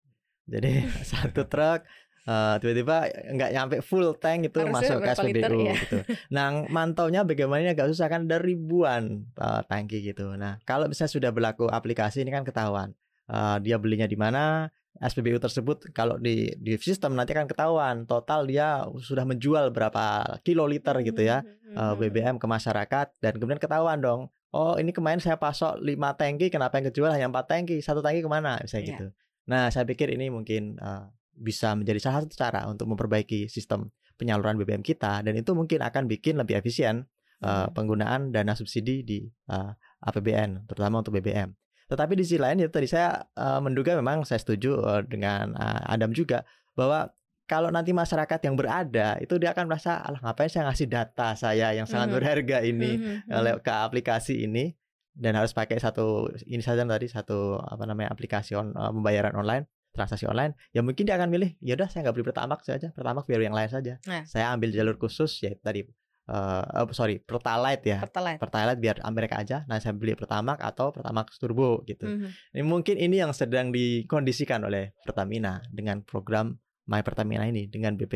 Jadi 0.47 0.71
satu 1.11 1.45
truk 1.45 1.83
eh, 2.25 2.55
tiba-tiba 2.59 2.97
nggak 3.35 3.51
nyampe 3.53 3.77
full 3.81 4.15
tank 4.17 4.47
itu 4.47 4.59
Harusnya 4.59 4.75
masuk 4.75 4.97
ke 4.97 5.03
berapa 5.05 5.23
liter, 5.23 5.51
SPBU 5.51 5.61
ya? 5.63 5.75
gitu. 5.77 5.99
Nah 6.35 6.47
mantaunya 6.69 7.21
bagaimana 7.23 7.61
ini 7.61 7.71
agak 7.71 7.91
susah 7.91 8.07
kan 8.07 8.25
ada 8.25 8.39
ribuan 8.39 9.03
eh, 9.33 9.63
tangki 9.65 10.03
gitu. 10.03 10.35
Nah 10.35 10.59
kalau 10.63 10.87
misalnya 10.87 11.13
sudah 11.13 11.31
berlaku 11.31 11.67
aplikasi 11.67 12.23
ini 12.23 12.31
kan 12.31 12.43
ketahuan 12.43 12.95
Eh, 13.27 13.59
dia 13.59 13.75
belinya 13.75 14.07
di 14.07 14.15
mana, 14.15 14.71
SPBU 14.97 15.37
tersebut 15.37 15.91
kalau 15.91 16.15
di 16.15 16.55
di 16.57 16.79
sistem 16.79 17.13
nanti 17.13 17.35
akan 17.35 17.51
ketahuan 17.51 17.97
total 18.07 18.47
dia 18.47 18.87
sudah 18.97 19.27
menjual 19.27 19.69
berapa 19.69 20.05
kiloliter 20.41 20.95
gitu 21.03 21.21
ya 21.21 21.43
Hmm, 21.67 21.75
eh, 21.75 21.95
BBM 22.01 22.39
ke 22.39 22.47
masyarakat 22.47 23.19
dan 23.19 23.33
kemudian 23.35 23.59
ketahuan 23.59 23.99
dong 23.99 24.31
oh 24.51 24.79
ini 24.79 24.95
kemarin 24.95 25.19
saya 25.19 25.35
pasok 25.35 25.83
5 25.83 25.91
tangki 26.15 26.47
kenapa 26.47 26.79
yang 26.79 26.87
kejual 26.89 27.11
hanya 27.11 27.27
4 27.27 27.45
tangki 27.45 27.83
satu 27.83 27.99
tangki 27.99 28.23
ke 28.23 28.31
mana 28.31 28.63
bisa 28.63 28.79
Iya. 28.79 28.87
gitu 28.89 29.07
nah 29.47 29.71
saya 29.71 29.83
pikir 29.83 30.11
ini 30.11 30.27
mungkin 30.29 30.77
eh, 30.77 31.05
bisa 31.33 31.73
menjadi 31.73 32.01
salah 32.01 32.19
satu 32.23 32.35
cara 32.35 32.67
untuk 32.67 32.89
memperbaiki 32.89 33.47
sistem 33.47 33.89
penyaluran 34.17 34.57
BBM 34.57 34.81
kita 34.81 35.21
dan 35.21 35.35
itu 35.35 35.53
mungkin 35.53 35.81
akan 35.81 36.07
bikin 36.07 36.37
lebih 36.37 36.59
efisien 36.59 37.07
Hmm. 37.37 37.69
penggunaan 37.69 38.33
dana 38.33 38.57
subsidi 38.57 39.05
di 39.05 39.21
eh, 39.29 39.71
APBN 40.01 40.65
terutama 40.65 41.05
untuk 41.05 41.21
BBM 41.21 41.53
tetapi 41.85 42.17
di 42.17 42.25
sisi 42.25 42.41
lain 42.41 42.65
ya 42.65 42.69
tadi 42.73 42.89
saya 42.89 43.13
eh, 43.29 43.61
menduga 43.61 43.93
memang 43.93 44.25
saya 44.25 44.41
setuju 44.41 44.81
eh, 44.81 45.03
dengan 45.05 45.53
eh, 45.53 45.81
Adam 45.85 46.17
juga 46.17 46.49
bahwa 46.73 47.13
kalau 47.45 47.69
nanti 47.69 47.93
masyarakat 47.93 48.41
yang 48.41 48.57
berada 48.57 49.21
itu 49.21 49.37
dia 49.37 49.53
akan 49.53 49.69
merasa 49.69 50.01
alah 50.01 50.17
ngapain 50.19 50.49
saya 50.49 50.65
ngasih 50.67 50.89
data 50.89 51.37
saya 51.37 51.77
yang 51.77 51.85
sangat 51.85 52.09
Mhm. 52.09 52.15
berharga 52.17 52.59
ini 52.65 52.91
Hmm, 52.97 53.29
hmm, 53.29 53.61
ke 53.61 53.73
aplikasi 53.85 54.49
ini 54.49 54.73
dan 55.17 55.33
harus 55.33 55.57
pakai 55.57 55.81
satu 55.81 56.29
ini 56.45 56.61
saja 56.61 56.85
tadi 56.85 57.09
satu 57.09 57.57
apa 57.57 57.89
namanya 57.89 58.13
aplikasi 58.13 58.53
on, 58.53 58.77
eh, 58.77 58.93
pembayaran 58.93 59.33
online 59.33 59.65
transaksi 59.97 60.29
online. 60.29 60.53
Ya 60.77 60.85
mungkin 60.85 61.09
dia 61.09 61.17
akan 61.17 61.33
milih 61.33 61.57
ya 61.65 61.73
udah 61.73 61.89
saya 61.89 62.05
nggak 62.05 62.15
beli 62.21 62.27
pertamax 62.29 62.69
saja 62.69 62.93
pertamax 62.93 63.25
biar 63.25 63.41
yang 63.41 63.57
lain 63.57 63.73
saja. 63.73 63.97
Nah. 64.05 64.29
saya 64.29 64.53
ambil 64.53 64.69
jalur 64.71 65.01
khusus 65.01 65.41
ya 65.41 65.57
tadi 65.57 65.89
eh 66.27 66.83
oh, 66.83 66.93
sorry 66.93 67.23
pertalite 67.23 67.87
ya. 67.87 67.99
Pertalite. 68.05 68.37
pertalite 68.37 68.79
biar 68.79 69.01
mereka 69.09 69.41
aja. 69.41 69.65
Nah 69.65 69.81
saya 69.81 69.97
beli 69.97 70.13
pertamax 70.13 70.61
atau 70.61 70.93
pertamax 70.93 71.41
turbo 71.41 71.81
gitu. 71.89 72.05
Hmm, 72.05 72.29
ini 72.53 72.63
mungkin 72.67 73.01
ini 73.01 73.25
yang 73.25 73.33
sedang 73.33 73.73
dikondisikan 73.73 74.61
oleh 74.69 74.93
Pertamina 75.01 75.65
dengan 75.73 76.05
program 76.05 76.61
My 76.87 77.01
Pertamina 77.01 77.49
ini 77.49 77.67
dengan 77.73 77.97
BP 77.97 78.15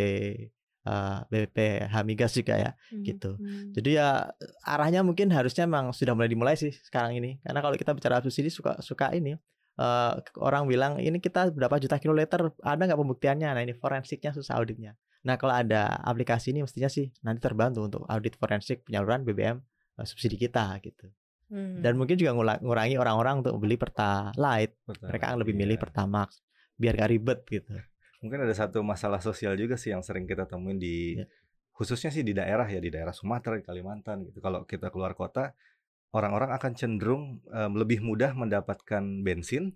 eh, 0.83 1.19
BPH 1.29 1.95
Migas 2.05 2.33
juga 2.33 2.55
ya 2.57 2.71
hmm, 2.93 3.05
gitu. 3.05 3.37
hmm. 3.37 3.73
Jadi 3.77 3.91
ya 3.97 4.31
arahnya 4.65 5.05
mungkin 5.05 5.29
harusnya 5.31 5.69
memang 5.69 5.93
sudah 5.93 6.17
mulai 6.17 6.29
dimulai 6.29 6.57
sih 6.57 6.73
sekarang 6.73 7.17
ini. 7.17 7.37
Karena 7.45 7.61
kalau 7.61 7.77
kita 7.77 7.93
bicara 7.93 8.21
subsidi 8.21 8.49
suka 8.49 8.81
suka 8.81 9.13
ini 9.13 9.37
eh, 9.77 10.13
orang 10.41 10.65
bilang 10.65 10.97
ini 10.97 11.21
kita 11.21 11.53
berapa 11.53 11.77
juta 11.77 12.01
kiloliter 12.01 12.53
ada 12.61 12.83
nggak 12.85 13.01
pembuktiannya? 13.01 13.49
Nah 13.53 13.63
ini 13.63 13.73
forensiknya 13.77 14.33
susah 14.33 14.57
auditnya. 14.57 14.97
Nah 15.21 15.37
kalau 15.37 15.53
ada 15.53 16.01
aplikasi 16.01 16.57
ini 16.57 16.65
mestinya 16.65 16.89
sih 16.89 17.13
nanti 17.21 17.45
terbantu 17.45 17.85
untuk 17.85 18.03
audit 18.09 18.41
forensik 18.41 18.89
penyaluran 18.89 19.21
BBM 19.25 19.61
eh, 20.01 20.07
subsidi 20.09 20.41
kita 20.41 20.81
gitu. 20.81 21.13
Hmm. 21.51 21.83
Dan 21.83 21.99
mungkin 21.99 22.15
juga 22.15 22.31
ngula- 22.31 22.63
ngurangi 22.63 22.95
orang-orang 22.95 23.43
untuk 23.43 23.59
beli 23.59 23.75
pertalite. 23.75 24.79
Mereka 24.87 25.35
akan 25.35 25.39
lebih 25.43 25.59
milih 25.59 25.77
Iya. 25.77 25.83
pertamax 25.83 26.39
biar 26.81 26.97
gak 26.97 27.11
ribet 27.13 27.41
gitu. 27.45 27.75
Mungkin 28.21 28.41
ada 28.41 28.53
satu 28.53 28.81
masalah 28.83 29.19
sosial 29.19 29.57
juga 29.57 29.75
sih 29.75 29.91
yang 29.91 30.01
sering 30.01 30.25
kita 30.25 30.45
temuin 30.45 30.77
di 30.77 31.17
Iya. 31.17 31.27
khususnya 31.73 32.13
sih 32.13 32.21
di 32.21 32.37
daerah 32.37 32.65
ya 32.65 32.77
di 32.77 32.89
daerah 32.89 33.11
Sumatera 33.11 33.57
di 33.57 33.65
Kalimantan 33.65 34.29
gitu. 34.29 34.39
Kalau 34.39 34.65
kita 34.65 34.93
keluar 34.93 35.13
kota, 35.15 35.57
orang-orang 36.13 36.53
akan 36.53 36.73
cenderung 36.75 37.23
em, 37.49 37.73
lebih 37.73 38.01
mudah 38.01 38.35
mendapatkan 38.35 39.01
bensin 39.21 39.73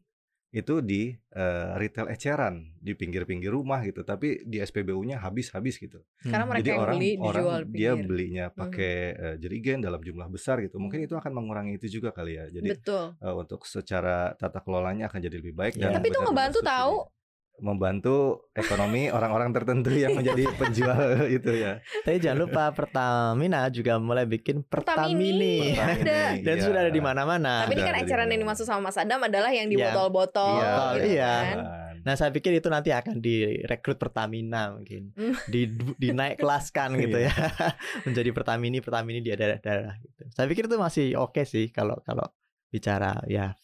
itu 0.53 0.79
di 0.79 1.11
eh, 1.35 1.71
retail 1.75 2.07
eceran 2.07 2.77
di 2.79 2.93
pinggir-pinggir 2.93 3.49
rumah 3.49 3.81
gitu. 3.83 4.05
Tapi 4.05 4.45
di 4.45 4.61
SPBU-nya 4.61 5.19
habis-habis 5.19 5.81
gitu. 5.81 6.05
Karena 6.21 6.45
Hmm. 6.45 6.51
mereka 6.53 6.61
Jadi 6.61 6.71
yang 6.71 6.79
orang 6.79 6.95
beli 6.95 7.11
orang 7.17 7.25
dijual 7.35 7.61
dia 7.65 7.91
pinggir. 7.91 8.07
belinya 8.07 8.45
pakai 8.53 8.95
eh, 9.17 9.37
jerigen 9.41 9.81
dalam 9.81 9.99
jumlah 9.99 10.29
besar 10.29 10.61
gitu. 10.61 10.77
Mungkin 10.77 11.01
Hmm. 11.01 11.07
itu 11.09 11.15
akan 11.17 11.33
mengurangi 11.33 11.73
itu 11.75 11.99
juga 11.99 12.13
kali 12.13 12.37
ya. 12.37 12.45
Jadi 12.47 12.69
Betul. 12.71 13.17
eh, 13.17 13.35
untuk 13.35 13.65
secara 13.65 14.37
tata 14.37 14.61
kelolanya 14.61 15.09
akan 15.09 15.19
jadi 15.19 15.41
lebih 15.41 15.57
baik 15.57 15.75
Iya. 15.75 15.89
dan 15.89 15.91
Tapi 15.97 16.07
itu 16.07 16.21
ngebantu 16.21 16.61
tahu. 16.61 16.95
Membantu 17.63 18.51
ekonomi 18.51 19.07
orang-orang 19.17 19.55
tertentu 19.55 19.95
yang 19.95 20.19
menjadi 20.19 20.45
penjual 20.61 21.29
itu 21.31 21.51
ya. 21.55 21.79
Tapi 22.03 22.19
jangan 22.19 22.39
lupa 22.47 22.75
Pertamina 22.75 23.71
juga 23.71 23.99
mulai 24.03 24.27
bikin 24.27 24.67
Pertamini. 24.67 25.75
Pertamini. 25.75 26.43
Dan 26.43 26.57
Iya. 26.59 26.65
sudah 26.67 26.81
ada 26.87 26.93
di 26.93 27.03
mana-mana. 27.03 27.65
Tapi 27.67 27.79
ini 27.79 27.83
kan 27.87 27.95
di 28.03 28.33
yang 28.35 28.43
dimaksud 28.43 28.67
sama 28.67 28.91
Mas 28.91 28.99
Adam 28.99 29.23
adalah 29.23 29.55
yang 29.55 29.71
di 29.71 29.79
Iya. 29.79 29.95
botol-botol 29.95 30.59
Iya, 30.59 30.75
gitu 30.99 31.09
iya. 31.15 31.35
kan. 31.47 31.59
Nah, 32.05 32.21
saya 32.21 32.29
pikir 32.29 32.53
itu 32.53 32.69
nanti 32.69 32.93
akan 32.93 33.17
direkrut 33.17 33.97
Pertamina 33.97 34.77
mungkin. 34.77 35.17
Hmm. 35.17 35.33
Di 35.49 35.71
dinaik 35.97 36.37
kelaskan 36.37 36.97
gitu 37.03 37.17
Iya. 37.17 37.33
ya. 37.33 37.69
Menjadi 38.05 38.31
Pertamini, 38.35 38.85
Pertamini 38.85 39.25
di 39.25 39.33
daerah-daerah 39.33 39.95
gitu. 40.03 40.23
Saya 40.35 40.45
pikir 40.51 40.69
itu 40.69 40.77
masih 40.77 41.17
oke 41.17 41.47
sih 41.47 41.73
kalau 41.73 41.97
kalau 42.05 42.27
bicara 42.69 43.23
ya 43.25 43.55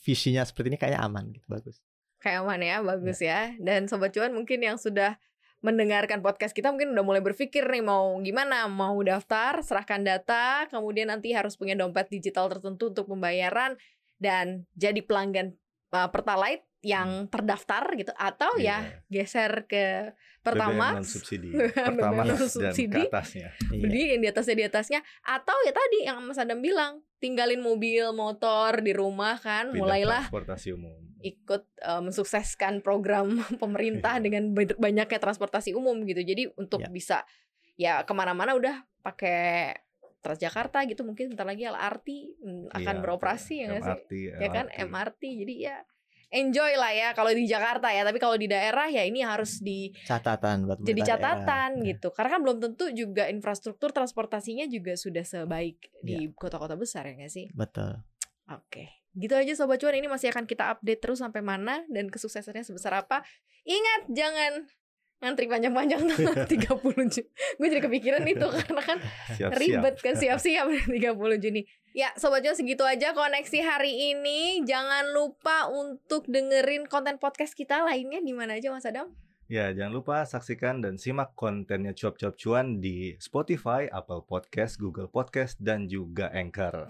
visinya 0.00 0.46
seperti 0.46 0.72
ini 0.72 0.78
kayaknya 0.80 1.02
aman 1.04 1.28
gitu, 1.28 1.44
bagus. 1.44 1.76
Kayak 2.20 2.44
aman 2.44 2.60
ya, 2.60 2.76
bagus 2.80 3.18
ya. 3.18 3.52
Dan 3.56 3.88
Sobat 3.88 4.12
Cuan 4.12 4.32
mungkin 4.32 4.60
yang 4.60 4.76
sudah 4.76 5.16
mendengarkan 5.60 6.24
podcast 6.24 6.56
kita 6.56 6.72
mungkin 6.72 6.96
udah 6.96 7.04
mulai 7.04 7.20
berpikir 7.20 7.68
nih 7.68 7.84
mau 7.84 8.16
gimana, 8.20 8.64
mau 8.64 8.96
daftar, 9.00 9.60
serahkan 9.60 10.00
data, 10.00 10.64
kemudian 10.72 11.12
nanti 11.12 11.36
harus 11.36 11.56
punya 11.56 11.76
dompet 11.76 12.08
digital 12.08 12.48
tertentu 12.48 12.88
untuk 12.88 13.04
pembayaran 13.08 13.76
dan 14.16 14.64
jadi 14.72 15.04
pelanggan 15.04 15.52
uh, 15.92 16.08
Pertalite 16.08 16.64
yang 16.80 17.28
terdaftar 17.28 17.92
gitu 17.92 18.08
atau 18.16 18.56
ya 18.56 18.80
Iya. 18.80 19.04
geser 19.12 19.68
ke 19.68 20.16
Pertamax 20.40 21.04
subsidi, 21.20 21.52
BBM 21.52 22.00
Pertamax 22.00 22.24
dan 22.24 22.36
non-subsidi. 22.40 23.02
ke 23.04 23.12
atasnya. 23.12 23.48
Iya. 23.68 23.80
Jadi 23.84 24.00
yang 24.16 24.20
di 24.24 24.28
atasnya 24.32 24.56
di 24.56 24.64
atasnya 24.64 25.00
atau 25.20 25.56
ya 25.68 25.72
tadi 25.76 25.98
yang 26.08 26.24
Mas 26.24 26.40
Adam 26.40 26.64
bilang 26.64 27.04
tinggalin 27.20 27.60
mobil 27.60 28.16
motor 28.16 28.80
di 28.80 28.96
rumah 28.96 29.36
kan 29.36 29.68
Pindah 29.68 29.76
mulailah 29.84 30.24
transportasi 30.32 30.72
umum. 30.72 31.09
Ikut 31.22 31.62
eh, 31.78 32.00
mensukseskan 32.00 32.80
program 32.80 33.36
pemerintah 33.62 34.16
dengan 34.18 34.50
ba- 34.50 34.76
banyaknya 34.76 35.18
transportasi 35.18 35.72
umum 35.72 36.02
gitu 36.04 36.20
jadi 36.20 36.48
untuk 36.54 36.80
Ya. 36.80 36.88
bisa 36.88 37.18
ya 37.74 37.92
ke 38.02 38.12
mana-mana 38.12 38.52
udah 38.52 38.76
pakai 39.00 39.72
Transjakarta 40.20 40.84
gitu 40.84 41.00
mungkin 41.00 41.32
bentar 41.32 41.44
lagi 41.44 41.64
LRT 41.64 42.08
mm, 42.36 42.64
akan 42.70 42.94
Iya, 42.94 43.00
beroperasi 43.00 43.54
ya 43.56 43.66
nggak 43.70 43.82
sih 44.04 44.28
ya 44.30 44.48
kan. 44.50 44.66
MRT 44.68 45.22
jadi 45.40 45.54
ya 45.56 45.76
enjoy 46.30 46.76
lah 46.76 46.92
ya 46.92 47.08
kalau 47.10 47.32
di 47.32 47.42
Jakarta 47.42 47.88
ya 47.88 48.04
tapi 48.04 48.16
kalau 48.16 48.36
di 48.36 48.44
daerah 48.44 48.84
ya 48.86 49.02
ini 49.02 49.18
harus 49.18 49.58
di 49.58 49.88
Catatan 50.04 50.62
buat 50.62 50.76
jadi 50.78 50.92
pemerintah 50.94 51.16
daerah. 51.16 51.40
catatan 51.40 51.70
Ya. 51.74 51.84
gitu 51.90 52.08
karena 52.12 52.30
kan 52.30 52.40
belum 52.40 52.58
tentu 52.60 52.84
juga 52.92 53.24
infrastruktur 53.26 53.90
transportasinya 53.90 54.68
juga 54.68 54.92
sudah 54.94 55.24
sebaik 55.24 55.88
di 55.98 56.28
Iya. 56.28 56.36
kota-kota 56.36 56.76
besar 56.76 57.08
ya 57.08 57.16
nggak 57.16 57.32
sih 57.32 57.48
Betul. 57.50 58.04
Oke, 58.46 58.99
gitu 59.14 59.34
aja 59.34 59.52
Sobat 59.54 59.78
Cuan. 59.78 59.94
Ini 59.94 60.06
masih 60.06 60.30
akan 60.30 60.46
kita 60.46 60.70
update 60.70 61.00
terus 61.00 61.18
sampai 61.18 61.40
mana 61.40 61.82
dan 61.88 62.06
kesuksesannya 62.06 62.62
sebesar 62.62 62.94
apa. 62.94 63.22
Ingat, 63.62 64.10
jangan 64.10 64.52
ngantri 65.20 65.52
panjang-panjang 65.52 66.00
tanggal 66.00 66.32
30 66.48 67.12
Juni. 67.12 67.28
Gue 67.60 67.66
jadi 67.68 67.82
kepikiran 67.84 68.24
itu 68.24 68.46
karena 68.64 68.80
kan 68.80 68.98
Siap-siap. 69.36 69.60
ribet 69.60 69.94
kan 70.00 70.14
siap-siap 70.16 70.66
30 70.96 71.44
Juni. 71.44 71.62
Ya, 71.92 72.08
Sobat 72.16 72.40
Cuan 72.40 72.56
segitu 72.56 72.86
aja 72.86 73.12
koneksi 73.12 73.58
hari 73.60 74.16
ini. 74.16 74.64
Jangan 74.64 75.12
lupa 75.12 75.68
untuk 75.68 76.24
dengerin 76.24 76.86
konten 76.86 77.18
podcast 77.18 77.52
kita 77.52 77.84
lainnya 77.84 78.22
di 78.22 78.32
mana 78.32 78.56
aja 78.56 78.70
Mas 78.70 78.86
Adam? 78.86 79.12
Ya, 79.50 79.74
jangan 79.74 79.92
lupa 79.92 80.22
saksikan 80.22 80.78
dan 80.78 80.94
simak 80.94 81.34
kontennya 81.34 81.90
Cuap-Cuap 81.90 82.38
Cuan 82.38 82.78
di 82.78 83.18
Spotify, 83.18 83.90
Apple 83.90 84.22
Podcast, 84.22 84.78
Google 84.78 85.10
Podcast, 85.10 85.58
dan 85.58 85.90
juga 85.90 86.30
Anchor. 86.30 86.86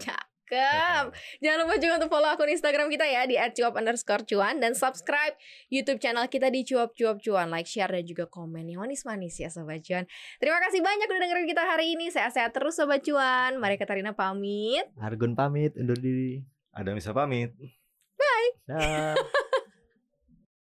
Cakep. 0.51 1.15
Jangan 1.39 1.59
lupa 1.63 1.75
juga 1.79 1.95
untuk 2.03 2.11
follow 2.11 2.27
akun 2.27 2.51
Instagram 2.51 2.91
kita 2.91 3.07
ya 3.07 3.23
di 3.31 3.39
@cuap 3.39 3.79
underscore 3.79 4.27
cuan 4.27 4.59
dan 4.59 4.75
subscribe 4.75 5.39
YouTube 5.71 6.03
channel 6.03 6.27
kita 6.27 6.51
di 6.51 6.67
cuap 6.67 6.91
cuap 6.99 7.23
cuan. 7.23 7.55
Like, 7.55 7.71
share 7.71 7.95
dan 7.95 8.03
juga 8.03 8.27
komen 8.27 8.67
yang 8.67 8.83
manis-manis 8.83 9.39
ya 9.39 9.47
Sobat 9.47 9.87
Cuan. 9.87 10.11
Terima 10.43 10.59
kasih 10.59 10.83
banyak 10.83 11.07
udah 11.07 11.21
dengerin 11.23 11.47
kita 11.47 11.63
hari 11.63 11.95
ini. 11.95 12.11
Sehat-sehat 12.11 12.51
terus 12.51 12.75
Sobat 12.75 13.07
Cuan. 13.07 13.63
Mari 13.63 13.79
Katarina 13.79 14.11
pamit. 14.11 14.91
Argun 14.99 15.39
pamit 15.39 15.79
undur 15.79 15.95
diri. 15.95 16.43
Ada 16.75 16.99
Misa 16.99 17.15
pamit. 17.15 17.55
Dah. 18.67 19.15